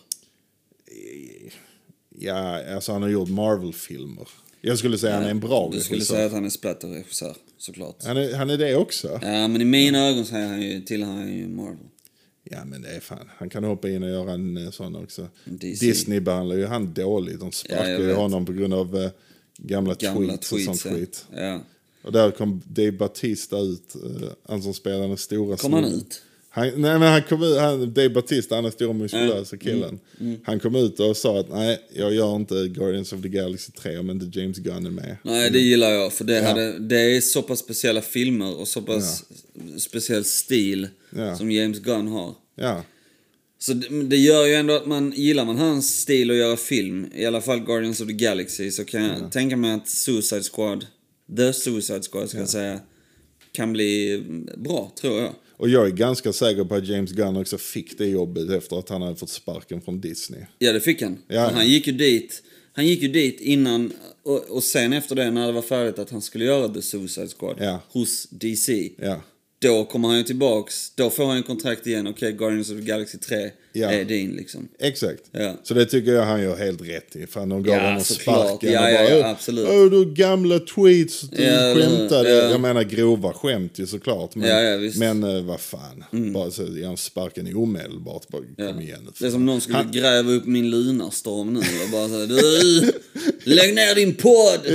[2.18, 4.28] Ja, alltså han har gjort Marvel-filmer.
[4.66, 6.14] Jag skulle säga han är en bra Du skulle regissör.
[6.14, 7.96] säga att han är splatterregissör, såklart.
[8.04, 9.08] Han är, han är det också?
[9.22, 11.76] Ja, men i mina ögon så är han ju, tillhör han ju Marvel.
[12.50, 13.30] Ja, men det är fan.
[13.36, 15.28] Han kan hoppa in och göra en eh, sån också.
[15.44, 15.86] DC.
[15.86, 17.40] Disney behandlar ju han dåligt.
[17.40, 19.10] De sparkar Ja, ju honom på grund av eh,
[19.58, 21.00] gamla, Gamla tweets, och tweets, sånt ja.
[21.00, 21.26] skit.
[21.34, 21.60] ja.
[22.02, 26.22] Och där kom Dave Batista ut, eh, han som spelar den stora Kom han ut?
[26.56, 29.58] Han, nej men han kom ut, han, Dave Batista, han är stora muskulösa Mm.
[29.60, 30.00] killen.
[30.44, 33.98] Han kom ut och sa att nej, jag gör inte Guardians of the Galaxy 3
[33.98, 35.16] om inte James Gunn är med.
[35.22, 36.12] Nej, det gillar jag.
[36.12, 36.42] För det, Ja.
[36.48, 39.24] hade, det är så pass speciella filmer och så pass
[39.78, 41.36] speciell stil Ja.
[41.36, 42.34] som James Gunn har.
[42.56, 42.84] Ja,
[43.58, 47.06] Så det, det gör ju ändå att man, gillar man hans stil att göra film,
[47.14, 50.86] i alla fall Guardians of the Galaxy, så kan jag tänka mig att Suicide Squad,
[51.36, 52.80] The Suicide Squad ska jag säga,
[53.52, 54.22] kan bli
[54.56, 55.34] bra, tror jag.
[55.56, 58.88] Och jag är ganska säker på att James Gunn också fick det jobbet efter att
[58.88, 60.40] han hade fått sparken från Disney.
[60.58, 61.18] Ja, det fick han.
[61.28, 61.50] Ja.
[61.54, 65.46] Han gick ju dit, han gick ju dit innan, och, och sen efter det, när
[65.46, 67.80] det var färdigt att han skulle göra The Suicide Squad Ja.
[67.88, 68.90] hos DC.
[68.98, 69.20] Ja,
[69.58, 72.06] Då kommer han ju tillbaks, då får han ju kontrakt igen.
[72.06, 73.90] Okej, Guardians of the Galaxy 3 Ja.
[73.92, 74.68] är din liksom.
[74.80, 75.22] exakt.
[75.32, 75.54] Ja.
[75.62, 77.26] Så det tycker jag han gör helt rätt i.
[77.26, 79.68] Fan, de gav Ja, honom sparken Ja, och bara, ja, "Åh, absolut.
[79.68, 82.28] Åh, du gamla tweets, du Ja, skämtade.
[82.30, 82.50] Ja.
[82.50, 84.34] Jag menar grova skämt ju såklart.
[84.34, 88.28] Men, men eh, vad fan, bara så ge honom sparken omedelbart.
[88.28, 88.68] Bara.
[88.72, 89.08] Kom igen.
[89.18, 92.92] Det är som någon skulle Han- gräva upp min lunarstorm nu och bara säga du,
[93.44, 94.60] lägg ner din podd!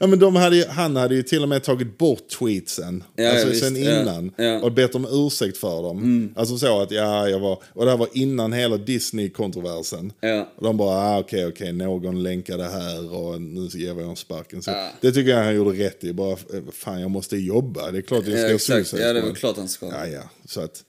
[0.00, 0.06] Ja.
[0.06, 3.04] men de hade, ju- han hade ju till och med tagit bort tweetsen.
[3.32, 4.32] Alltså sen innan.
[4.38, 4.62] Mm.
[4.62, 6.32] Och bett om ursäkt för dem.
[6.36, 7.62] Alltså så att, ja, jag var...
[7.88, 10.12] Det här var innan hela Disney-kontroversen.
[10.20, 10.52] Ja.
[10.56, 14.62] Och de bara, ah, okej, okej, någon länkade här och nu ger vi honom sparken.
[14.62, 14.90] Så Ja.
[15.00, 16.12] Det tycker jag han gjorde rätt i.
[16.12, 17.90] Bara, eh, fan, jag måste jobba.
[17.90, 18.58] Det är klart jag ska Ja.
[18.58, 19.86] Suicide Ja, det är klart han ska.
[19.86, 20.22] Ja, ja.
[20.44, 20.84] Så att,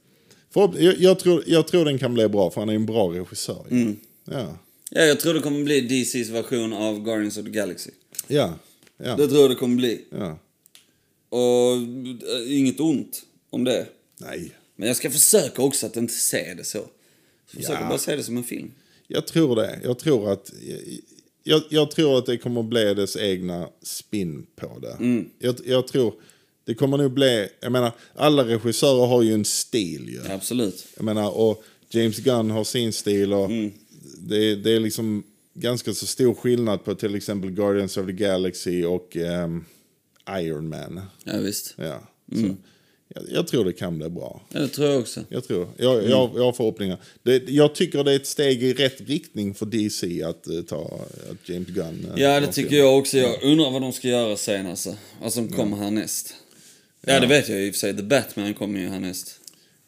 [0.53, 3.07] för, jag, jag, tror, jag tror den kan bli bra, för han är en bra
[3.13, 3.65] regissör.
[3.71, 3.97] Mm.
[4.25, 4.57] Ja.
[4.91, 7.91] Ja, jag tror det kommer bli DCs version av Guardians of the Galaxy.
[8.27, 8.53] Ja.
[9.03, 9.15] Ja.
[9.15, 10.01] Det tror jag det kommer bli.
[10.11, 10.37] ja.
[11.29, 11.73] Och
[12.47, 13.85] äh, inget ont om det.
[14.17, 14.51] Nej.
[14.79, 16.77] Men jag ska försöka också att inte se det så.
[16.77, 17.89] Jag försöker Ja.
[17.89, 18.71] bara se det som en film.
[19.07, 19.79] Jag tror det.
[19.83, 20.51] Jag tror att,
[21.43, 24.91] jag, jag tror att det kommer bli dess egna spin på det.
[24.91, 25.29] Mm.
[25.39, 26.13] Jag, jag tror,
[26.63, 30.31] det kommer nog bli, jag menar, alla regissörer har ju en stil ju.
[30.31, 30.87] Absolut.
[30.95, 33.71] Jag menar, och James Gunn har sin stil och Mm.
[34.19, 38.83] det, det är liksom ganska så stor skillnad på till exempel Guardians of the Galaxy
[38.85, 39.65] och ehm,
[40.39, 41.01] Iron Man.
[41.23, 41.73] Ja, visst.
[41.77, 42.57] Ja, Mm.
[43.15, 44.41] Jag, jag tror det kan bli bra.
[44.53, 45.23] Ja, det tror jag också.
[45.29, 45.67] Jag tror.
[45.77, 46.09] Jag, Mm.
[46.09, 46.97] jag, jag har förhoppningar.
[47.23, 50.99] Det, jag tycker det är ett steg i rätt riktning för DC att eh, ta
[51.31, 52.07] att James Gunn.
[52.15, 52.81] eh, Ja, det tycker film.
[52.81, 53.17] jag också.
[53.17, 54.95] Jag undrar vad de ska göra sen alltså.
[55.21, 56.33] Vad som kommer härnäst.
[57.01, 57.97] Ja, det vet jag i och för sig.
[57.97, 59.35] The Batman kommer ju härnäst.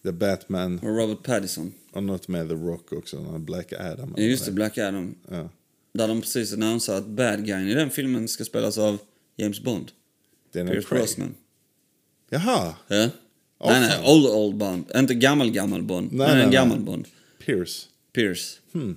[0.04, 1.74] The Batman Och Robert Pattinson.
[1.94, 3.18] och något med The Rock också.
[3.40, 4.14] Black Adam.
[4.18, 5.16] Ja, just det, Black Adam.
[5.32, 5.50] Ja.
[5.94, 8.98] Där de precis annonserar att bad guyen i den filmen ska spelas av
[9.38, 9.92] James Bond.
[10.54, 10.90] Daniel Pierce.
[10.90, 11.36] Brosnan.
[12.34, 13.10] Jaha, Ja?
[13.66, 14.92] Nej, nej, old, old Bond.
[14.96, 16.12] Inte gammal, gammal Bond.
[16.12, 17.08] Nej, Nej, nej, en gammal Bond.
[17.46, 17.88] Pierce.
[18.14, 18.60] Pierce.
[18.74, 18.96] Hmm.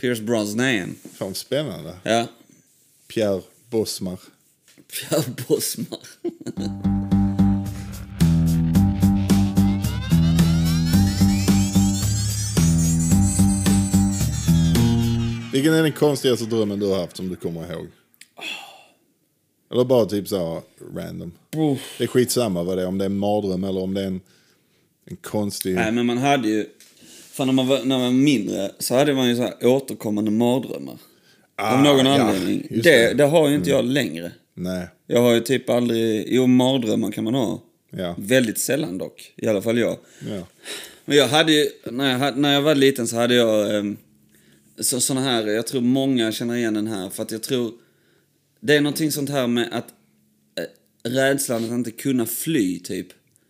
[0.00, 0.94] Pierce Brosnan.
[1.14, 1.96] Fan spännande.
[2.02, 2.26] Ja.
[3.08, 4.18] Pierre Bosmar.
[4.88, 5.98] Pierre Brosnan.
[15.52, 17.86] Vilken är den konstigaste drömmen du har haft som du kommer ihåg?
[19.72, 20.62] Eller bara typ så
[20.96, 21.32] random.
[21.98, 24.06] Det är skitsamma vad det är, om det är en mardröm eller om det är
[24.06, 24.20] en,
[25.04, 25.74] en konstig...
[25.74, 26.66] Nej, men man hade ju...
[27.32, 30.30] Fan, när man var, när man var mindre så hade man ju så här återkommande
[30.30, 30.98] mardrömmar.
[31.56, 32.66] Ah, Av någon ja, anledning.
[32.70, 33.04] det, det.
[33.04, 33.16] Mm.
[33.16, 34.32] det har ju inte jag längre.
[34.54, 34.88] Nej.
[35.06, 36.26] Jag har ju typ aldrig...
[36.28, 37.62] Jo, mardrömmar kan man ha.
[37.90, 38.14] Ja.
[38.18, 39.32] Väldigt sällan dock.
[39.36, 39.96] I alla fall jag.
[40.30, 40.46] Ja.
[41.04, 43.96] Men jag hade ju, när jag, när jag var liten så hade jag um,
[44.80, 47.72] så, såna här, jag tror många känner igen den här för att jag tror
[48.62, 49.88] det är någonting sånt här med att
[50.58, 53.06] eh, rädslan att inte kunna fly typ.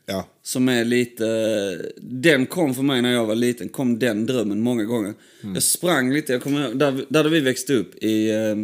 [0.07, 0.29] Ja.
[0.43, 4.85] Som är lite, den kom för mig när jag var liten, kom den drömmen många
[4.85, 5.15] gånger.
[5.55, 8.57] Jag sprang lite, jag kommer där, där vi växte upp i, eh,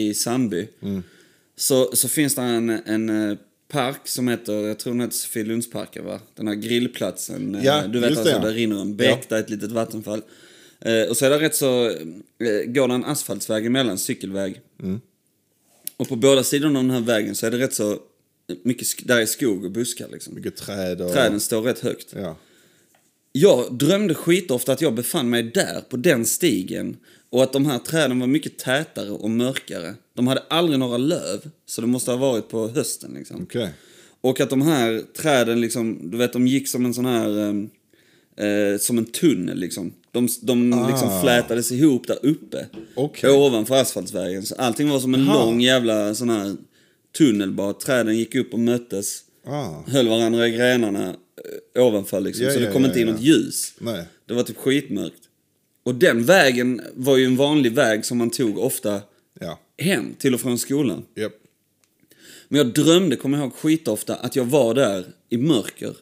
[0.00, 0.68] i Sandby.
[1.56, 3.38] Så, så finns det en, en eh,
[3.68, 6.20] park som heter, jag tror den heter Sofielundsparken va?
[6.34, 7.60] Den här grillplatsen.
[7.62, 8.38] Ja, du vet alltså, det, ja.
[8.38, 10.22] där rinner en bäck, där är ett litet vattenfall.
[11.10, 11.92] Och så är det rätt så,
[12.66, 14.60] går det en asfaltsväg emellan, cykelväg.
[16.02, 17.98] Och på båda sidorna av den här vägen så är det rätt så
[18.62, 20.34] mycket, där är skog och buskar liksom.
[20.34, 21.12] Mycket träd och...
[21.12, 22.14] Träden står rätt högt.
[22.16, 22.36] Ja.
[23.32, 26.96] Jag drömde skitofta att jag befann mig där, på den stigen.
[27.30, 29.94] Och att de här träden var mycket tätare och mörkare.
[30.14, 33.42] De hade aldrig några löv, så det måste ha varit på hösten liksom.
[33.42, 33.70] Okej.
[34.20, 37.38] Och att de här träden liksom, du vet de gick som en sån här,
[38.36, 39.92] eh, eh, som en tunnel liksom.
[40.12, 40.88] De, de Ah.
[40.88, 42.66] liksom flätades ihop där uppe.
[42.94, 43.30] Okej.
[43.30, 44.46] Ovanför asfaltsvägen.
[44.46, 45.44] Så allting var som en Aha.
[45.44, 46.56] lång jävla sån här
[47.18, 47.72] tunnel bara.
[47.72, 49.20] Träden gick upp och möttes.
[49.46, 49.82] Ah.
[49.86, 51.16] Höll varandra i grenarna
[51.74, 52.44] eh, ovanför liksom.
[52.44, 53.74] Ja, så det ja, kom ja, inte in något ljus.
[53.78, 54.04] Nej.
[54.26, 55.22] Det var typ skitmörkt.
[55.84, 59.00] Och den vägen var ju en vanlig väg som man tog ofta
[59.78, 61.04] hem till och från skolan.
[61.14, 61.32] Japp.
[62.48, 65.94] Men jag drömde, kommer jag ihåg skitofta, att jag var där i mörker.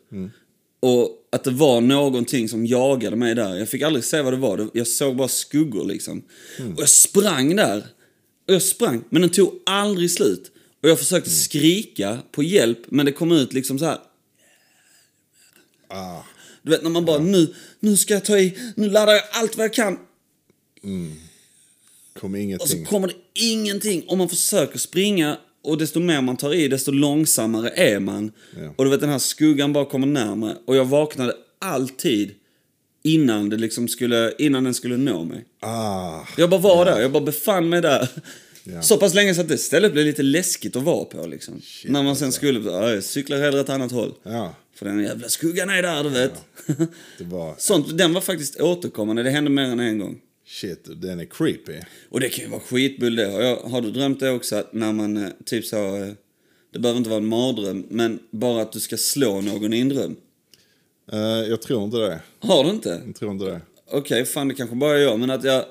[0.81, 3.57] Och att det var någonting som jagade mig där.
[3.57, 4.71] Jag fick aldrig se vad det var.
[4.75, 6.23] Jag såg bara skuggor liksom.
[6.59, 7.87] Och jag sprang där.
[8.49, 10.53] Och jag sprang, men den tog aldrig slut.
[10.83, 13.99] Och jag försökte skrika på hjälp, men det kom ut liksom så här.
[15.89, 16.23] Ah.
[16.63, 19.57] Du vet när man bara, nu, nu ska jag ta i, nu laddar jag allt
[19.57, 19.99] vad jag kan.
[22.21, 22.85] Kom Och så ingenting.
[22.85, 24.03] kommer det ingenting.
[24.09, 28.33] Och man försöker springa och desto mer man tar i, desto långsammare är man.
[28.59, 28.75] Ja.
[28.77, 30.57] Och du vet den här skuggan bara kommer närmare.
[30.67, 32.35] Och jag vaknade alltid
[33.03, 35.45] innan, det liksom skulle, innan den skulle nå mig.
[35.61, 36.21] Ah.
[36.37, 38.09] Jag bara var där, jag bara befann mig där.
[38.65, 38.83] Ja.
[38.83, 41.61] Så pass länge så att det stället blev lite läskigt att vara på liksom.
[41.61, 42.39] Shit, När man sen alltså.
[42.39, 44.15] skulle, ja, jag cyklar hellre ett annat håll.
[44.23, 44.55] Ja.
[44.75, 46.33] För den jävla skuggan är där, du vet.
[47.19, 47.55] Det var...
[47.59, 50.19] Sånt, den var faktiskt återkommande, det hände mer än en gång.
[50.51, 51.73] Shit, den är creepy.
[52.09, 53.27] Och det kan ju vara skitbull det.
[53.27, 55.97] Har, jag, har du drömt det också att när man eh, typ så...
[55.97, 56.13] eh,
[56.73, 59.89] Det behöver inte vara en mardröm, men bara att du ska slå någon i en
[59.89, 60.17] dröm.
[61.13, 62.21] Eh, jag tror inte det.
[62.39, 63.03] Har du inte?
[63.07, 63.61] Jag tror inte det.
[63.93, 65.65] Okej, fan det kanske bara är jag, men att jag...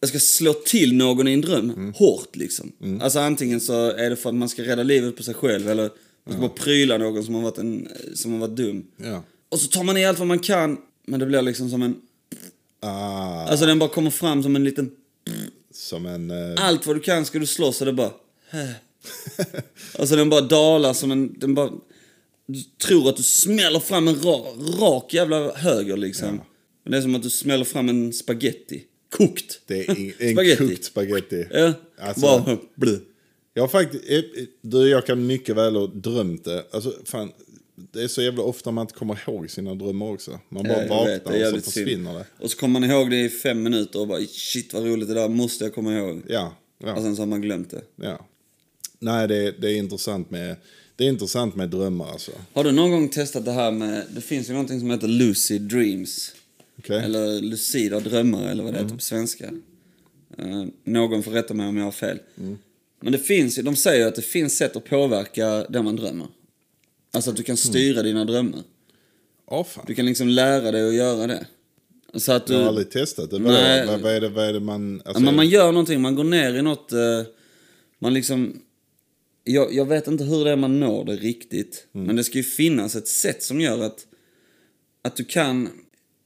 [0.00, 2.72] Jag ska slå till någon i en dröm, hårt liksom.
[3.00, 5.90] Alltså antingen så är det för att man ska rädda livet på sig själv eller
[6.24, 8.86] man ska bara pryla någon som har varit, en, som har varit dum.
[8.96, 9.22] Ja.
[9.48, 11.94] Och så tar man i allt vad man kan, men det blir liksom som en...
[12.80, 13.44] Ah.
[13.46, 14.90] Alltså den bara kommer fram som en liten...
[15.72, 16.30] Som en...
[16.30, 18.10] eh, Allt vad du kan ska du slå så det bara...
[19.98, 21.38] Alltså den bara dalar som en...
[21.38, 21.70] Den bara...
[22.46, 24.36] Du tror att du smäller fram en ra,
[24.80, 26.40] rak jävla höger liksom.
[26.84, 28.82] Men det är som att du smäller fram en spaghetti.
[29.16, 29.60] Kokt.
[29.66, 30.68] det är en Spaghetti.
[30.68, 31.46] kokt spaghetti.
[31.50, 31.72] Ja.
[31.98, 32.58] Alltså- bara...
[33.54, 34.04] Jag har faktiskt...
[34.08, 34.22] eh, eh,
[34.60, 36.64] Du, jag kan mycket väl ha drömt det.
[36.70, 37.32] Alltså, fan.
[37.92, 40.40] Det är så jävla ofta man inte kommer ihåg sina drömmar också.
[40.48, 41.74] Man bara Ja, vaknar vet, och så jävligt synd.
[41.86, 42.24] försvinner det.
[42.38, 45.14] Och så kommer man ihåg det i fem minuter och bara shit vad roligt det
[45.14, 46.22] där måste jag komma ihåg.
[46.28, 46.56] Ja.
[46.78, 46.94] ja.
[46.94, 47.82] Och sen så har man glömt det.
[47.96, 48.26] Ja.
[48.98, 50.56] Nej, det, det, är intressant med,
[50.96, 52.32] det är intressant med drömmar alltså.
[52.52, 55.62] Har du någon gång testat det här med, det finns ju någonting som heter lucid
[55.62, 56.32] dreams.
[56.78, 57.04] Okej?
[57.04, 58.96] Eller lucida drömmar eller vad det heter Mm.
[58.98, 59.44] på svenska.
[60.38, 62.18] Eh, någon får rätta mig om jag har fel.
[62.38, 62.58] Mm.
[63.00, 66.26] Men det finns de säger ju att det finns sätt att påverka det man drömmer.
[67.12, 67.46] Alltså att du Mm.
[67.46, 68.62] kan styra dina drömmar.
[69.46, 69.84] Åh fan.
[69.86, 71.46] Du kan liksom lära dig att göra det.
[72.14, 72.52] Så att du...
[72.52, 73.38] Jag har aldrig testat det.
[73.38, 73.86] Vad, Nej.
[73.86, 75.02] vad, vad, är det, vad är det man...
[75.04, 76.92] Alltså, men man gör någonting, man går ner i något...
[76.92, 77.22] eh,
[77.98, 78.60] man liksom...
[79.44, 81.86] jag, jag vet inte hur det är man når det riktigt.
[81.92, 84.06] Men det ska ju finnas ett sätt som gör att,
[85.02, 85.68] att du kan,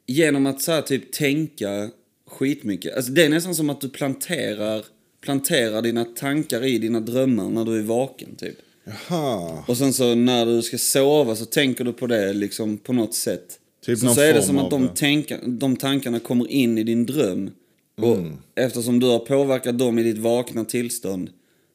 [0.07, 1.91] genom att så här, typ tänka
[2.27, 2.97] skitmycket.
[2.97, 4.85] Alltså det är nästan som att du planterar,
[5.21, 8.57] planterar dina tankar i dina drömmar när du är vaken typ.
[8.85, 9.65] Jaha.
[9.69, 13.15] Och sen så när du ska sova så tänker du på det liksom på något
[13.15, 13.59] sätt.
[13.85, 17.07] Typ så, så är det som att de, tänka, de tankarna kommer in i din
[17.07, 17.51] dröm.
[17.97, 18.17] Och
[18.55, 21.31] eftersom du har påverkat dem i ditt vakna tillstånd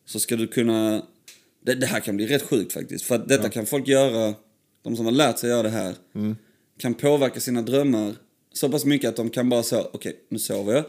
[0.05, 1.01] så ska du kunna...
[1.65, 3.05] Det, det här kan bli rätt sjukt faktiskt.
[3.05, 4.33] För att detta kan folk göra,
[4.83, 5.95] de som har lärt sig göra det här,
[6.79, 8.13] kan påverka sina drömmar
[8.53, 10.85] så pass mycket att de kan bara säga okej, nu sover jag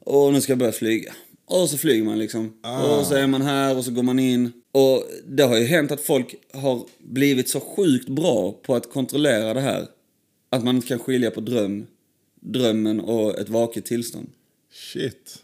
[0.00, 1.12] och nu ska jag börja flyga.
[1.46, 2.52] Och så flyger man liksom.
[2.98, 4.52] Och så är man här och så går man in.
[4.76, 9.54] Och det har ju hänt att folk har blivit så sjukt bra på att kontrollera
[9.54, 9.88] det här.
[10.50, 11.86] Att man inte kan skilja på dröm,
[12.40, 14.28] drömmen och ett vaket tillstånd.
[14.72, 15.42] Shit.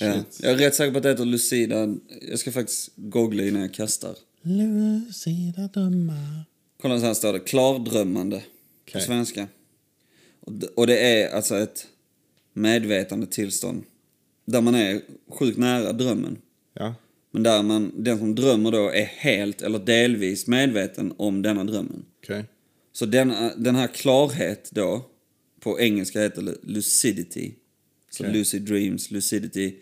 [0.00, 0.12] Ja.
[0.12, 0.40] Shit.
[0.42, 1.94] Jag är rätt säker på att det heter lucida.
[2.30, 4.16] Jag ska faktiskt googla innan jag kastar.
[4.42, 6.44] Lucida drömmar.
[6.82, 7.40] Kolla så här står det.
[7.40, 8.36] Klardrömmande.
[8.38, 8.44] På
[8.90, 9.02] Okej.
[9.02, 9.48] svenska.
[10.40, 11.86] Och det, och det är alltså ett
[12.52, 13.84] medvetande tillstånd.
[14.44, 16.38] Där man är sjukt nära drömmen.
[16.74, 16.94] Ja.
[17.30, 22.04] Men där man, den som drömmer då är helt eller delvis medveten om denna drömmen.
[22.22, 22.44] Okej.
[22.92, 25.06] Så den, den här klarhet då,
[25.60, 27.52] på engelska heter det lucidity.
[28.10, 28.34] Så Okej.
[28.34, 29.74] lucid dreams, lucidity.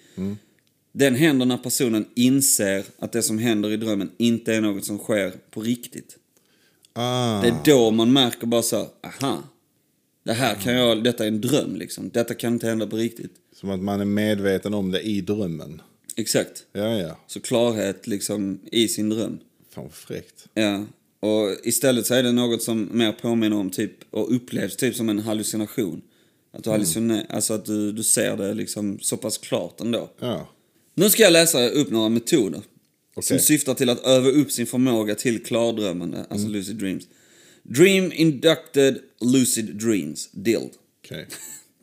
[0.93, 4.99] Den händer när personen inser att det som händer i drömmen inte är något som
[4.99, 6.17] sker på riktigt.
[6.93, 7.41] Ah.
[7.43, 9.43] Det är då man märker bara så här, aha.
[10.23, 12.11] Det här kan jag, detta är en dröm liksom.
[12.11, 13.33] Detta kan inte hända på riktigt.
[13.53, 15.83] Som att man är medveten om det i drömmen.
[16.19, 16.67] Exakt.
[16.73, 17.19] Ja, ja.
[17.27, 19.39] Så klarhet liksom i sin dröm.
[19.75, 20.47] Fan vad fräckt.
[20.55, 20.85] Ja.
[21.21, 25.09] Och istället så är det något som mer påminner om typ, och upplevs typ som
[25.09, 26.03] en hallucination.
[26.53, 30.11] Att du hallucinerar, alltså att du, du ser det liksom så pass klart ändå.
[30.19, 30.49] Ja.
[30.95, 32.61] Nu ska jag läsa upp några metoder.
[33.15, 33.41] Som Okej.
[33.41, 37.05] syftar till att öva upp sin förmåga till klardrömmande, alltså lucid dreams.
[37.63, 40.71] Dream inducted lucid dreams, DILD.
[41.05, 41.27] Okej.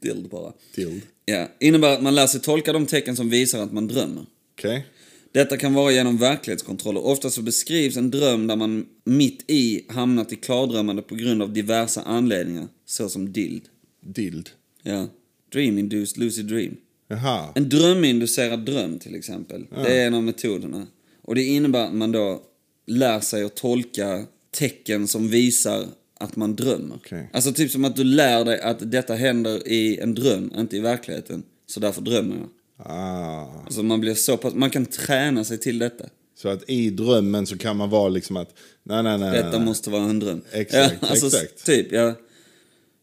[0.06, 0.54] DILD bara.
[0.76, 1.02] Dild.
[1.26, 4.26] Ja, innebär att man lär sig tolka de tecken som visar att man drömmer.
[4.58, 4.86] Okej.
[5.32, 7.06] Detta kan vara genom verklighetskontroller.
[7.06, 11.54] Ofta så beskrivs en dröm där man mitt i hamnat i klardrömmande på grund av
[11.54, 13.62] diverse anledningar, såsom DILD.
[14.02, 14.50] Dild.
[14.84, 15.08] Ja.
[15.54, 16.78] Dream induced lucid dream.
[17.08, 17.50] Jaha.
[17.56, 19.66] En dröminducerad dröm till exempel.
[19.84, 20.88] Det är en av metoderna.
[21.22, 22.42] Och det innebär att man då
[22.88, 25.86] lär sig att tolka tecken som visar
[26.20, 26.96] att man drömmer.
[26.96, 27.30] Okej.
[27.34, 30.80] Alltså typ som att du lär dig att detta händer i en dröm, inte i
[30.80, 31.44] verkligheten.
[31.68, 32.50] Så därför drömmer jag.
[32.78, 33.64] Ah.
[33.66, 36.06] Alltså man blir så pass, man kan träna sig till detta.
[36.38, 39.32] Så att i drömmen så kan man vara liksom att, nej, nej, nej.
[39.32, 39.66] Detta nej, nej.
[39.66, 40.42] måste vara en dröm.
[40.52, 41.66] Exakt, ja, alltså, exakt.
[41.66, 42.14] Typ, ja.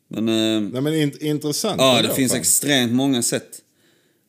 [0.08, 1.76] Men, eh, Nej men int- intressant.
[1.78, 2.40] ja, ändå, det finns fan.
[2.40, 3.58] extremt många sätt.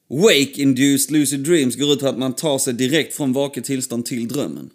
[0.09, 4.27] Wake-induced lucid dreams går ut på att man tar sig direkt från vaket tillstånd till
[4.27, 4.69] drömmen.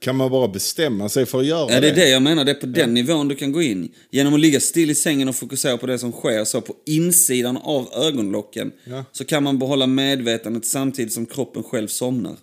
[0.00, 2.44] Kan man bara bestämma sig för att göra Ja, det är det jag menar.
[2.44, 3.92] Det är på den nivån du kan gå in.
[4.10, 7.56] Genom att ligga still i sängen och fokusera på det som sker så på insidan
[7.56, 9.04] av ögonlocken Ja.
[9.12, 12.36] så kan man behålla medvetandet samtidigt som kroppen själv somnar.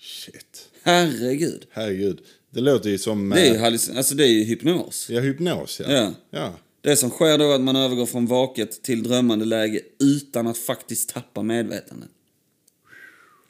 [0.00, 0.68] Shit.
[0.82, 1.66] Herregud.
[1.70, 2.20] Herregud.
[2.50, 3.30] Det låter ju som...
[3.30, 5.06] Det är ju, eh, alltså, det är ju hypnos.
[5.10, 5.92] Ja, hypnos ja.
[5.92, 6.12] Ja.
[6.30, 6.54] ja.
[6.80, 10.58] Det som sker då är att man övergår från vaket till drömmande läge utan att
[10.58, 12.08] faktiskt tappa medvetandet.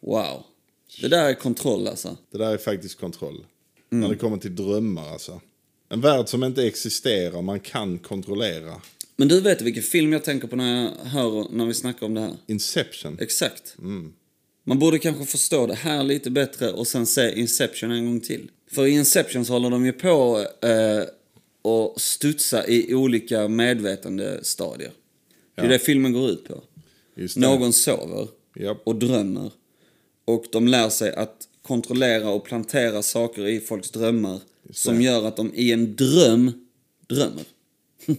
[0.01, 0.45] Wow.
[1.01, 2.17] Det där är kontroll alltså.
[2.31, 3.45] Det där är faktiskt kontroll.
[3.93, 4.01] Mm.
[4.03, 5.41] När det kommer till drömmar alltså.
[5.89, 8.81] En värld som inte existerar, man kan kontrollera.
[9.17, 12.15] Men du vet vilken film jag tänker på när jag hör, när vi snackar om
[12.15, 12.37] det här?
[12.47, 13.19] Inception.
[13.21, 13.77] Exakt.
[14.65, 18.51] Man borde kanske förstå det här lite bättre och sen se Inception en gång till.
[18.71, 21.05] För i Inception så håller de ju på eh,
[21.63, 24.91] och studsa i olika medvetandestadier.
[25.55, 25.71] Det är Ja.
[25.73, 26.63] det filmen går ut på.
[27.37, 28.83] Någon sover Japp.
[28.85, 29.51] och drömmer.
[30.25, 35.37] Och de lär sig att kontrollera och plantera saker i folks drömmar som gör att
[35.37, 36.53] de i en dröm
[37.09, 37.45] drömmer.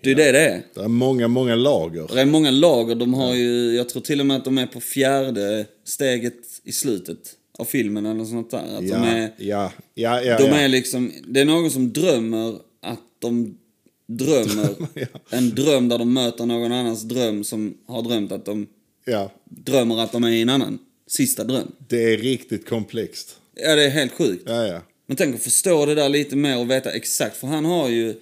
[0.00, 0.62] det är det det är.
[0.74, 2.06] Det är många, många lager.
[2.14, 2.94] Det är många lager.
[2.94, 6.72] De har ju, jag tror till och med att de är på fjärde steget i
[6.72, 7.18] slutet
[7.58, 8.78] av filmen eller sånt där.
[8.78, 10.38] Att Ja, de är, ja, ja, ja.
[10.38, 10.56] de ja.
[10.56, 13.58] är liksom, det är någon som drömmer att de
[14.06, 15.06] drömmer Ja.
[15.30, 18.66] en dröm där de möter någon annans dröm som har drömt att de
[19.04, 19.30] ja.
[19.44, 21.72] drömmer att de är i en annan sista dröm.
[21.88, 23.36] Det är riktigt komplext.
[23.54, 24.42] Ja, det är helt sjukt.
[24.46, 24.82] Ja, ja.
[25.06, 28.14] Men tänk att förstå det där lite mer och veta exakt, för han har ju...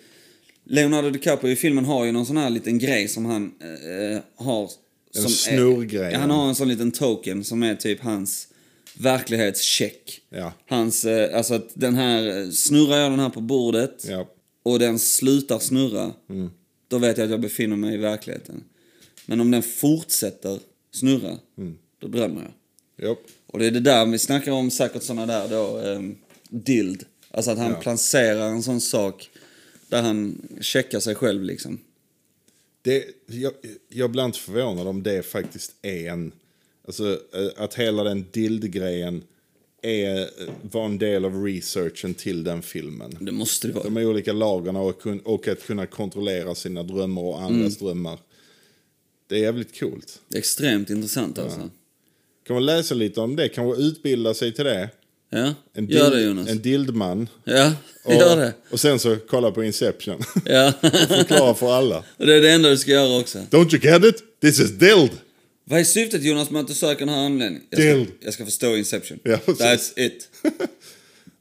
[0.66, 4.70] Leonardo DiCaprio i filmen har ju någon sån här liten grej som han eh, har...
[5.16, 6.12] En som snurrgrej.
[6.12, 8.49] Är, han har en sån liten token som är typ hans
[8.99, 10.20] verklighetscheck.
[10.30, 10.53] Ja.
[10.68, 14.28] Hans, eh, alltså att den här, eh, snurrar jag den här på bordet Ja.
[14.62, 16.51] och den slutar snurra, Mm.
[16.89, 18.64] då vet jag att jag befinner mig i verkligheten.
[19.26, 20.59] Men om den fortsätter
[20.93, 21.74] snurra, Mm.
[22.01, 22.53] då drömmer jag.
[22.97, 23.18] Japp.
[23.47, 26.16] Och det är det där vi snackar om, säkert såna där då, um,
[26.49, 27.05] dild.
[27.30, 27.80] Alltså att han Ja.
[27.80, 29.30] placerar en sån sak
[29.88, 31.80] där han checkar sig själv liksom.
[32.82, 33.53] Det, jag,
[33.88, 36.32] jag blir inte förvånad om det faktiskt är en...
[36.86, 39.22] Alltså eh, att hela den dild-grejen
[39.82, 40.26] är, eh,
[40.62, 43.16] var en del av researchen till den filmen.
[43.20, 43.84] Det måste det vara.
[43.84, 47.86] De olika lagarna och, och att kunna kontrollera sina drömmar och andras Mm.
[47.88, 48.18] drömmar.
[49.26, 50.20] Det är jävligt coolt.
[50.34, 51.70] Extremt intressant alltså.
[52.47, 53.49] Kan man läsa lite om det?
[53.49, 54.88] Kan man utbilda sig till det?
[55.30, 56.49] Ja, En gör dild- det Jonas.
[56.49, 57.28] En dildman.
[57.45, 57.72] Ja,
[58.05, 58.55] Och, gör det.
[58.70, 60.22] och sen så kolla på Inception.
[60.45, 60.72] Ja.
[61.09, 61.99] Förklara för alla.
[62.16, 63.38] Och det är det enda du ska göra också.
[63.38, 64.40] Don't you get it?
[64.40, 65.11] This is dild!
[65.64, 67.62] Vad är syftet Jonas med att du söker den här anledningen?
[67.70, 68.09] Jag ska, Dild.
[68.20, 69.18] jag ska förstå Inception.
[69.22, 69.36] Ja.
[69.36, 70.28] That's it.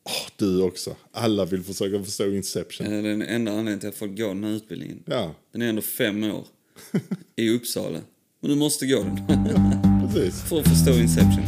[0.06, 0.96] Åh, du också.
[1.12, 2.90] Alla vill försöka förstå Inception.
[2.90, 5.04] Det är den enda anledningen till att folk går den här utbildningen.
[5.06, 6.46] Ja, Den är ändå fem år.
[7.36, 8.00] I Uppsala.
[8.42, 9.93] Men du måste gå den.
[10.14, 10.42] Precis.
[10.42, 11.44] För att förstå Inception.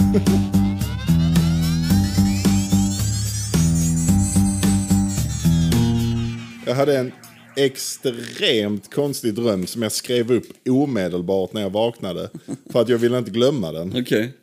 [6.65, 7.11] Jag hade en
[7.55, 12.29] extremt konstig dröm som jag skrev upp omedelbart när jag vaknade.
[12.71, 14.01] För att jag ville inte glömma den.
[14.01, 14.33] Okej.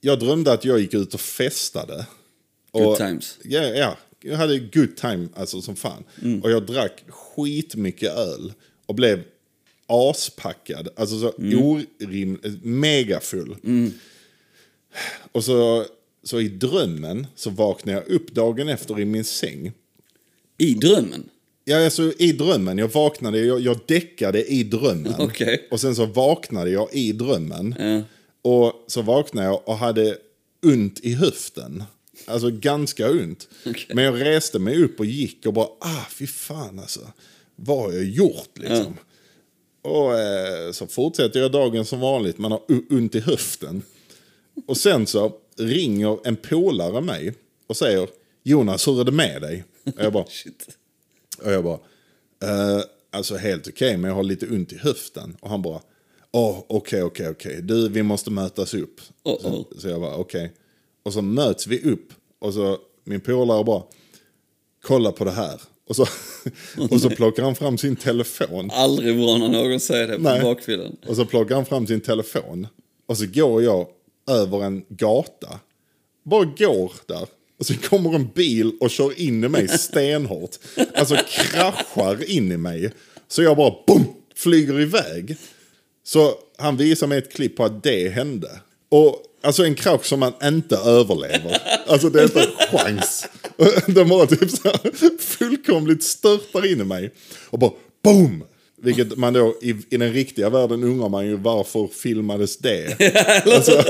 [0.00, 2.06] Jag drömde att jag gick ut och festade.
[2.72, 3.38] Good och, times.
[3.44, 6.04] Ja, ja, jag hade good time alltså som fan.
[6.42, 8.52] Och jag drack skitmycket öl
[8.86, 9.22] och blev
[9.92, 10.88] aspackad.
[10.96, 13.56] Alltså så orim, megafull.
[15.32, 15.86] Och så,
[16.22, 19.72] så i drömmen så vaknade jag upp dagen efter i min säng.
[20.58, 21.28] I drömmen?
[21.64, 22.78] Ja, alltså i drömmen.
[22.78, 25.14] Jag vaknade, jag, jag däckade i drömmen.
[25.18, 25.68] Okej.
[25.70, 27.74] Och sen så vaknade jag i drömmen.
[27.78, 28.02] Ja.
[28.42, 30.18] Och så vaknade jag och hade
[30.66, 31.84] ont i höften.
[32.26, 33.48] Alltså ganska ont.
[33.66, 33.86] Okej.
[33.94, 37.00] Men jag reste mig upp och gick och bara, ah fy fan alltså.
[37.56, 38.96] Vad har jag gjort liksom?
[39.82, 43.82] Och eh, så fortsätter jag dagen som vanligt, man har ont i höften.
[44.66, 47.34] Och sen så ringer en polare mig
[47.66, 48.08] och säger,
[48.42, 49.64] Jonas hur är det med dig?
[49.84, 50.24] Och jag bara,
[51.44, 51.78] och jag bara,
[52.42, 55.36] eh, alltså helt okej, men jag har lite ont i höften.
[55.40, 55.80] Och han bara,
[56.32, 59.00] åh, okej, okej, okej, du, vi måste mötas upp.
[59.22, 60.52] Oh, så, så jag bara, okej.
[61.02, 62.12] Och så möts vi upp.
[62.38, 63.82] Och så, min polare bara,
[64.82, 65.60] kolla på det här.
[65.92, 66.06] Och så,
[66.90, 68.70] och så plockar han fram sin telefon.
[68.72, 70.42] Aldrig när någon säger det på Nej.
[70.42, 70.96] bakfyllan.
[71.06, 72.66] Och så plockar han fram sin telefon.
[73.06, 73.86] Och så går jag
[74.30, 75.60] över en gata.
[76.24, 77.26] Bara går där.
[77.58, 80.58] Och så kommer en bil och kör in i mig stenhårt.
[80.94, 82.92] Alltså kraschar in i mig.
[83.28, 84.04] Så jag bara boom,
[84.36, 85.36] flyger iväg.
[86.04, 88.60] Så han visar mig ett klipp på att det hände.
[88.88, 91.58] Och alltså en krasch som man inte överlever.
[91.86, 93.26] Alltså det är inte en chans.
[93.86, 97.10] Den bara typ så här, fullkomligt störtar in i mig.
[97.50, 97.72] Och bara
[98.04, 98.44] boom!
[98.82, 103.00] Vilket man då i, i den riktiga världen undrar man ju varför filmades det?
[103.54, 103.84] Alltså,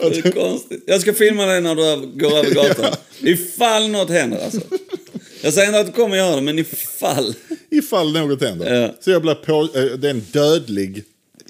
[0.00, 0.84] Det är konstigt.
[0.86, 2.92] Jag ska filma dig när du går över gatan.
[3.20, 4.60] Ifall något händer alltså.
[5.42, 7.34] Jag säger inte att du kommer göra det, men ifall.
[7.70, 8.74] ifall något händer.
[8.74, 8.94] Ja.
[9.00, 11.04] Så jag blir på, eh, det är en dödlig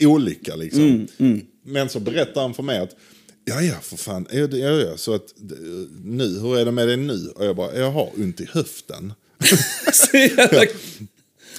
[0.06, 1.06] olycka liksom.
[1.64, 2.96] Men så berättar han för mig att
[3.44, 4.26] Ja, ja, för fan.
[4.32, 4.96] Ja, det- ja.
[4.96, 5.56] Så att eh,
[6.04, 7.28] nu, hur är det med dig nu?
[7.36, 9.12] Och jag bara, jag har ont i höften.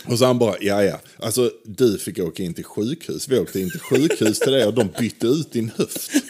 [0.06, 1.02] Och så han bara, ja, ja.
[1.20, 3.28] Alltså, du fick åka in till sjukhus.
[3.28, 6.12] Vi åkte in till sjukhus till dig och de bytte ut din höft.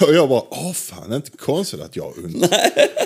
[0.00, 2.52] Och jag bara, åh fan, det är inte konstigt att jag ont.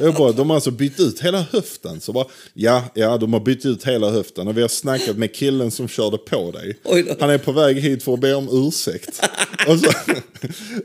[0.00, 2.00] Jag bara, de har alltså bytt ut hela höften.
[2.00, 4.48] Så bara, ja, ja, de har bytt ut hela höften.
[4.48, 6.78] Och vi har snackat med killen som körde på dig.
[7.20, 9.22] Han är på väg hit för att be om ursäkt.
[9.68, 9.90] och, så,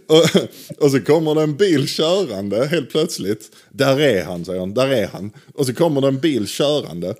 [0.07, 0.43] och,
[0.83, 3.51] och så kommer det en bil körande helt plötsligt.
[3.69, 4.73] Där är han, säger han.
[4.73, 5.31] Där är han.
[5.55, 7.15] Och så kommer det en bil körande.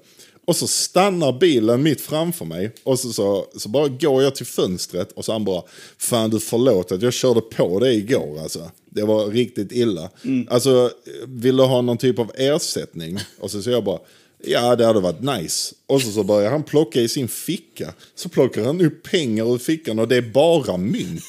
[0.46, 2.72] Och så stannar bilen mitt framför mig.
[2.84, 5.64] Och så, så, så bara går jag till fönstret och så han bara,
[5.98, 8.72] fan du förlåt att jag körde på dig igår alltså.
[8.90, 10.10] Det var riktigt illa.
[10.50, 10.92] Alltså,
[11.28, 13.20] vill du ha någon typ av ersättning?
[13.40, 14.00] Och så säger jag bara,
[14.44, 15.76] ja det hade varit nice.
[15.88, 17.94] Och så, så börjar han plocka i sin ficka.
[18.16, 21.24] Så plockar han upp pengar ur fickan och det är bara mynt.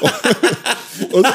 [1.12, 1.32] och, så,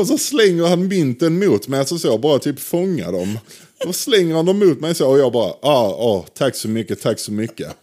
[0.00, 3.38] och så slänger han mynten mot mig, alltså så, bara typ fånga dem.
[3.84, 7.02] Då slänger han dem mot mig så och jag bara, ah, ah, tack så mycket,
[7.02, 7.76] tack så mycket.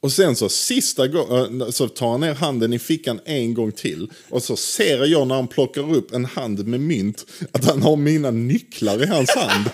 [0.00, 3.72] Och sen så sista gången eh, så tar han ner handen i fickan en gång
[3.72, 4.10] till.
[4.28, 7.96] Och så ser jag när han plockar upp en hand med mynt att han har
[7.96, 9.70] mina nycklar i hans hand.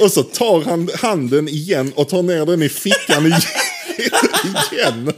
[0.00, 3.26] och så tar han handen igen och tar ner den i fickan
[4.72, 5.12] igen.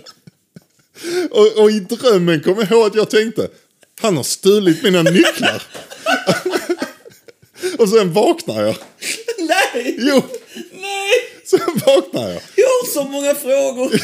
[1.31, 3.49] Och, och i drömmen kom jag ihåg att jag tänkte,
[4.01, 5.63] han har stulit mina nycklar.
[7.83, 8.77] och sen vaknar jag.
[9.39, 9.97] Nej!
[9.99, 10.23] Jo,
[10.73, 11.11] Nej!
[11.45, 12.43] Sen vaknar jag.
[12.57, 14.01] Jag har så många frågor.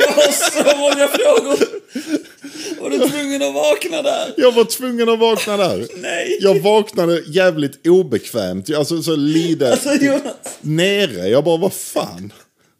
[0.00, 1.58] Jag har så många frågor.
[2.80, 4.34] Var du tvungen att vakna där?
[4.36, 5.88] Jag var tvungen att vakna där.
[5.96, 6.38] Nej.
[6.40, 8.74] Jag vaknade jävligt obekvämt.
[8.74, 11.28] Alltså så lidet Alltså Jonas, nere.
[11.28, 12.32] Jag bara, vad fan?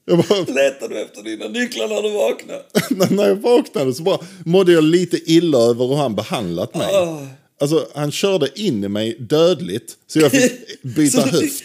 [0.04, 2.62] Jag bara, letar du efter dina nycklar när du vaknar?
[3.16, 6.94] när jag vaknade så bara mådde jag lite illa över hur han behandlat mig.
[6.94, 7.26] Ah.
[7.60, 9.96] Alltså han körde in i mig dödligt.
[10.06, 11.64] Så jag fick byta höft.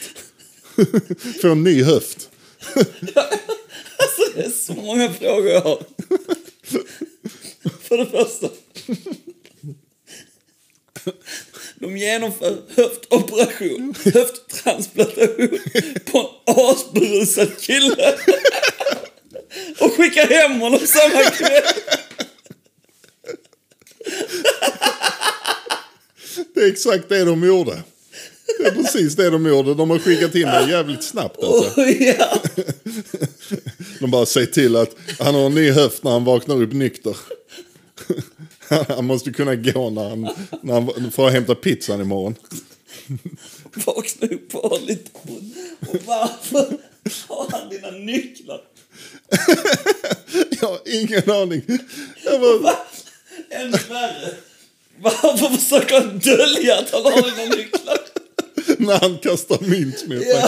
[1.42, 2.30] Få en ny höft.
[3.98, 5.84] Alltså det är så många frågor jag har.
[7.82, 8.50] För det första.
[11.76, 15.60] De genomför höftoperation, höfttransplantation
[16.06, 18.18] på en asberusad kille.
[19.80, 21.64] Och skickar hem honom samma kväll.
[26.54, 27.84] Det är exakt det de gjorde.
[28.58, 29.74] Det är precis det de gjorde.
[29.74, 31.44] De har skickat in mig jävligt snabbt.
[31.44, 31.82] Alltså.
[31.82, 32.42] Och ja.
[34.00, 37.18] De bara säger till att han har en ny höft när han vaknar upp nykter.
[38.88, 40.30] Han måste kunna gå när han,
[40.62, 42.36] när han får hämta pizzan imorgon.
[43.74, 45.56] Vakna upp och ha lite ont.
[45.80, 46.78] Och varför
[47.28, 48.62] har han dina nycklar?
[50.62, 51.62] Jag har ingen aning.
[52.26, 52.76] Jag bara?
[53.50, 54.34] Ännu värre.
[55.02, 57.98] Varför försöker han dölja att han har dina nycklar?
[58.78, 60.44] när han kastar mynt mot mig.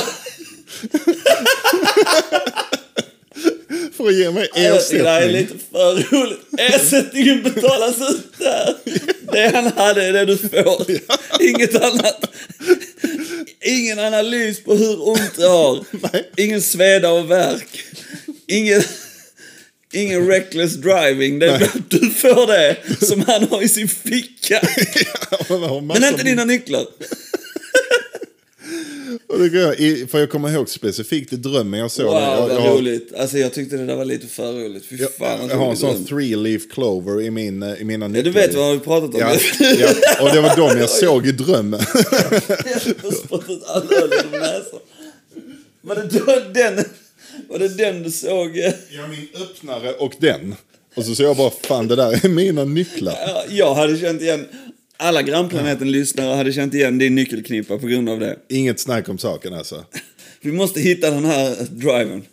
[3.97, 5.41] För att ge mig tycker det här är ersättning.
[5.41, 6.39] lite för roligt.
[6.57, 8.75] Ersättningen betalas ut där.
[9.33, 10.85] Det han hade är det du får.
[11.41, 12.35] Inget annat.
[13.61, 15.85] Ingen analys på hur ont du har.
[16.41, 17.85] Ingen sveda och värk.
[18.47, 18.83] Ingen,
[19.95, 21.39] ingen reckless driving.
[21.39, 24.61] Det är du får det som han har i sin ficka.
[25.49, 26.85] Massa Men inte dina nycklar.
[29.27, 32.13] Och det går i- för jag kommer ihåg specifikt i drömmen jag såg Wow.
[32.15, 33.13] Jag, vad jag, har- roligt.
[33.17, 34.85] Alltså jag tyckte det där var lite för roligt.
[34.85, 38.05] Fy jag, fan jag har en sån three leaf clover i, min, eh, i mina
[38.05, 38.23] Ja, nycklar.
[38.33, 39.19] du vet vad vi pratat om.
[39.19, 39.35] Ja,
[39.79, 39.89] ja,
[40.21, 41.79] och det var de jag såg i drömmen.
[41.93, 44.79] Jag har spottat all öl näsan.
[45.81, 46.85] Var det den,
[47.49, 48.57] var det den du såg?
[48.57, 50.55] Ja, min öppnare och den.
[50.95, 53.15] Och så sa jag bara, fan det där är mina nycklar.
[53.27, 54.45] Ja, Jag hade känt igen,
[54.97, 58.37] alla grannplaneten-lyssnare hade känt igen din nyckelknippa på grund av det.
[58.49, 59.83] Inget snack om saken alltså.
[60.41, 62.23] Vi måste hitta den här driven.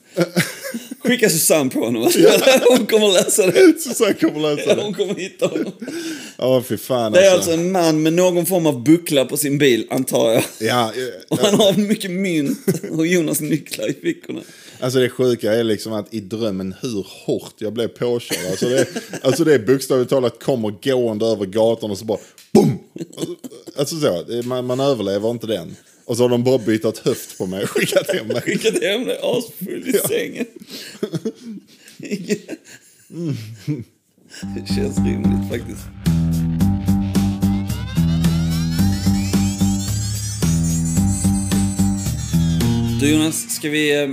[1.05, 2.03] Skicka Susanne på honom.
[2.69, 3.81] Hon kommer läsa det.
[3.81, 4.83] Susanne kommer läsa det.
[4.83, 5.73] Hon kommer hitta honom.
[6.39, 7.51] Ja, fy fan Det är alltså.
[7.51, 10.45] alltså en man med någon form av buckla på sin bil, antar jag.
[10.61, 10.93] Ja,
[11.29, 12.59] Och han har mycket mynt
[12.91, 14.41] och Jonas nycklar i fickorna.
[14.81, 18.51] alltså det sjuka är liksom att i drömmen hur hårt jag blev påkörd.
[18.51, 18.87] Alltså det,
[19.23, 22.19] alltså det är bokstavligt talat kommer gående över gatan och så bara
[22.53, 22.79] BOOM!
[23.77, 25.77] Alltså så, det- man, man överlever inte den.
[26.05, 28.41] Och så har de bara bytt höft på mig och skickat hem mig.
[28.41, 30.47] Skickat hem dig asfull i sängen.
[34.55, 35.83] Det känns rimligt faktiskt.
[43.01, 44.11] Du Jonas, ska vi eh,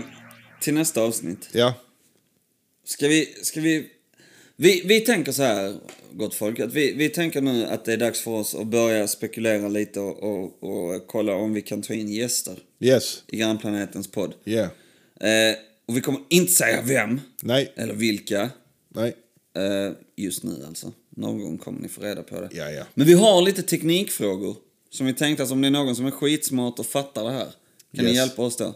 [0.61, 1.49] till nästa avsnitt?
[1.51, 1.73] Ja,
[2.89, 3.89] Ska vi, ska vi...
[4.55, 5.75] Vi, vi tänker så här,
[6.13, 9.07] gott folk, att vi, vi tänker nu att det är dags för oss att börja
[9.07, 14.11] spekulera lite och, och, och kolla om vi kan ta in gäster yes, i Grannplanetens
[14.11, 14.33] podd.
[14.45, 14.69] yeah.
[15.19, 15.55] Eh,
[15.87, 18.49] och vi kommer inte säga vem, Nej, eller vilka,
[18.89, 19.13] nej,
[19.57, 20.93] eh, just nu alltså.
[21.09, 22.49] Någon gång kommer ni få reda på det.
[22.51, 22.83] ja, ja.
[22.93, 24.55] Men vi har lite teknikfrågor
[24.89, 27.47] som vi tänkte att om det är någon som är skitsmart och fattar det här,
[27.95, 28.17] kan ni Yes.
[28.17, 28.75] hjälpa oss då?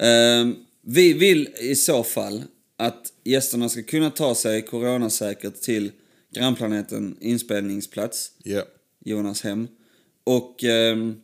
[0.00, 2.42] Ehm, vi vill i så fall
[2.76, 5.90] att gästerna ska kunna ta sig coronasäkert till
[6.38, 8.62] grannplaneten inspelningsplats, Ja,
[9.04, 9.68] Jonas hem,
[10.24, 11.16] och, ehm,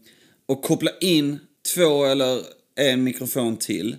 [0.47, 1.39] och koppla in
[1.75, 2.41] två eller
[2.77, 3.97] en mikrofon till.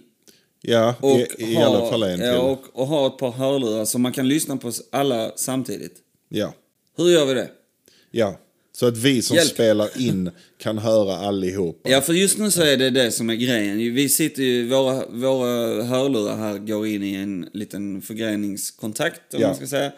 [0.61, 2.29] ja Och, i, i ha, alla fall en till.
[2.39, 5.95] och, och ha ett par hörlurar så man kan lyssna på alla samtidigt.
[6.29, 6.53] Ja,
[6.97, 7.49] Hur gör vi det?
[8.11, 8.39] ja.
[8.71, 9.49] Så att vi som Hjälp.
[9.49, 11.89] spelar in kan höra allihopa.
[11.89, 13.77] Ja, för just nu så är det det som är grejen.
[13.77, 19.47] Vi sitter ju, våra, våra hörlurar här går in i en liten förgreningskontakt, om Ja.
[19.47, 19.91] man ska säga.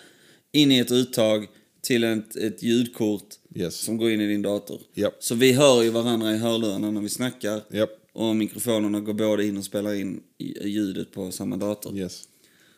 [0.57, 1.47] In i ett uttag
[1.81, 3.23] till ett, ett ljudkort
[3.55, 3.75] Yes.
[3.75, 4.81] som går in i din dator.
[4.93, 5.11] Ja.
[5.19, 7.61] Så vi hör ju varandra i hörlurarna när vi snackar.
[7.71, 7.89] Japp.
[8.13, 10.21] Och mikrofonerna går både in och spelar in
[10.63, 11.97] ljudet på samma dator.
[11.97, 12.23] Yes.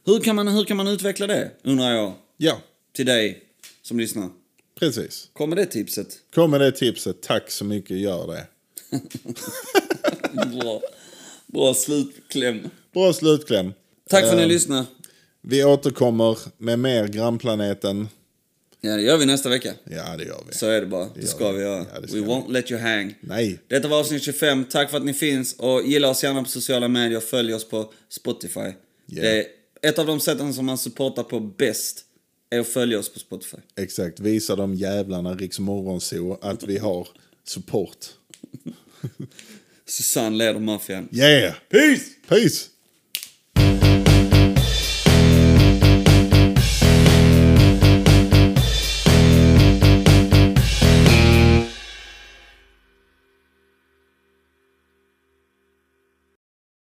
[0.05, 2.61] Hur, kan man, hur kan man utveckla det, undrar jag, Ja,
[2.93, 3.43] till dig
[3.82, 4.30] som lyssnar?
[4.80, 5.30] precis.
[5.34, 6.07] Kommer det tipset?
[6.34, 7.21] Kom med det tipset.
[7.21, 8.47] Tack så mycket, gör det.
[10.61, 10.82] Bra,
[11.47, 12.69] Bra slutkläm.
[12.93, 13.73] Bra slutkläm.
[14.09, 14.86] Tack för att ni Eh, lyssnar.
[15.41, 18.07] Vi återkommer med mer Grannplaneten.
[18.81, 19.73] Ja, det gör vi nästa vecka.
[19.83, 20.53] Ja, det gör vi.
[20.55, 21.05] Så är det bara.
[21.15, 21.61] Det gör ska vi.
[21.61, 21.85] göra.
[21.93, 22.27] Ja, det ska We vi.
[22.27, 23.15] won't let you hang.
[23.21, 23.59] Nej.
[23.67, 24.65] Detta var avsnitt 25.
[24.65, 25.53] Tack för att ni finns.
[25.53, 27.19] Och gilla oss gärna på sociala medier.
[27.19, 28.71] Följ oss på Spotify.
[29.05, 29.45] Det är
[29.81, 32.05] ett av de sätten som man supportar på bäst
[32.49, 33.57] är att följa oss på Spotify.
[33.77, 37.07] Exakt, visa de jävlarna Riks Morgonzoo att vi har
[37.47, 37.97] support.
[39.85, 41.09] Susanne leder maffian.
[41.11, 41.53] Yeah!
[41.69, 42.03] Peace!
[42.27, 42.65] Peace!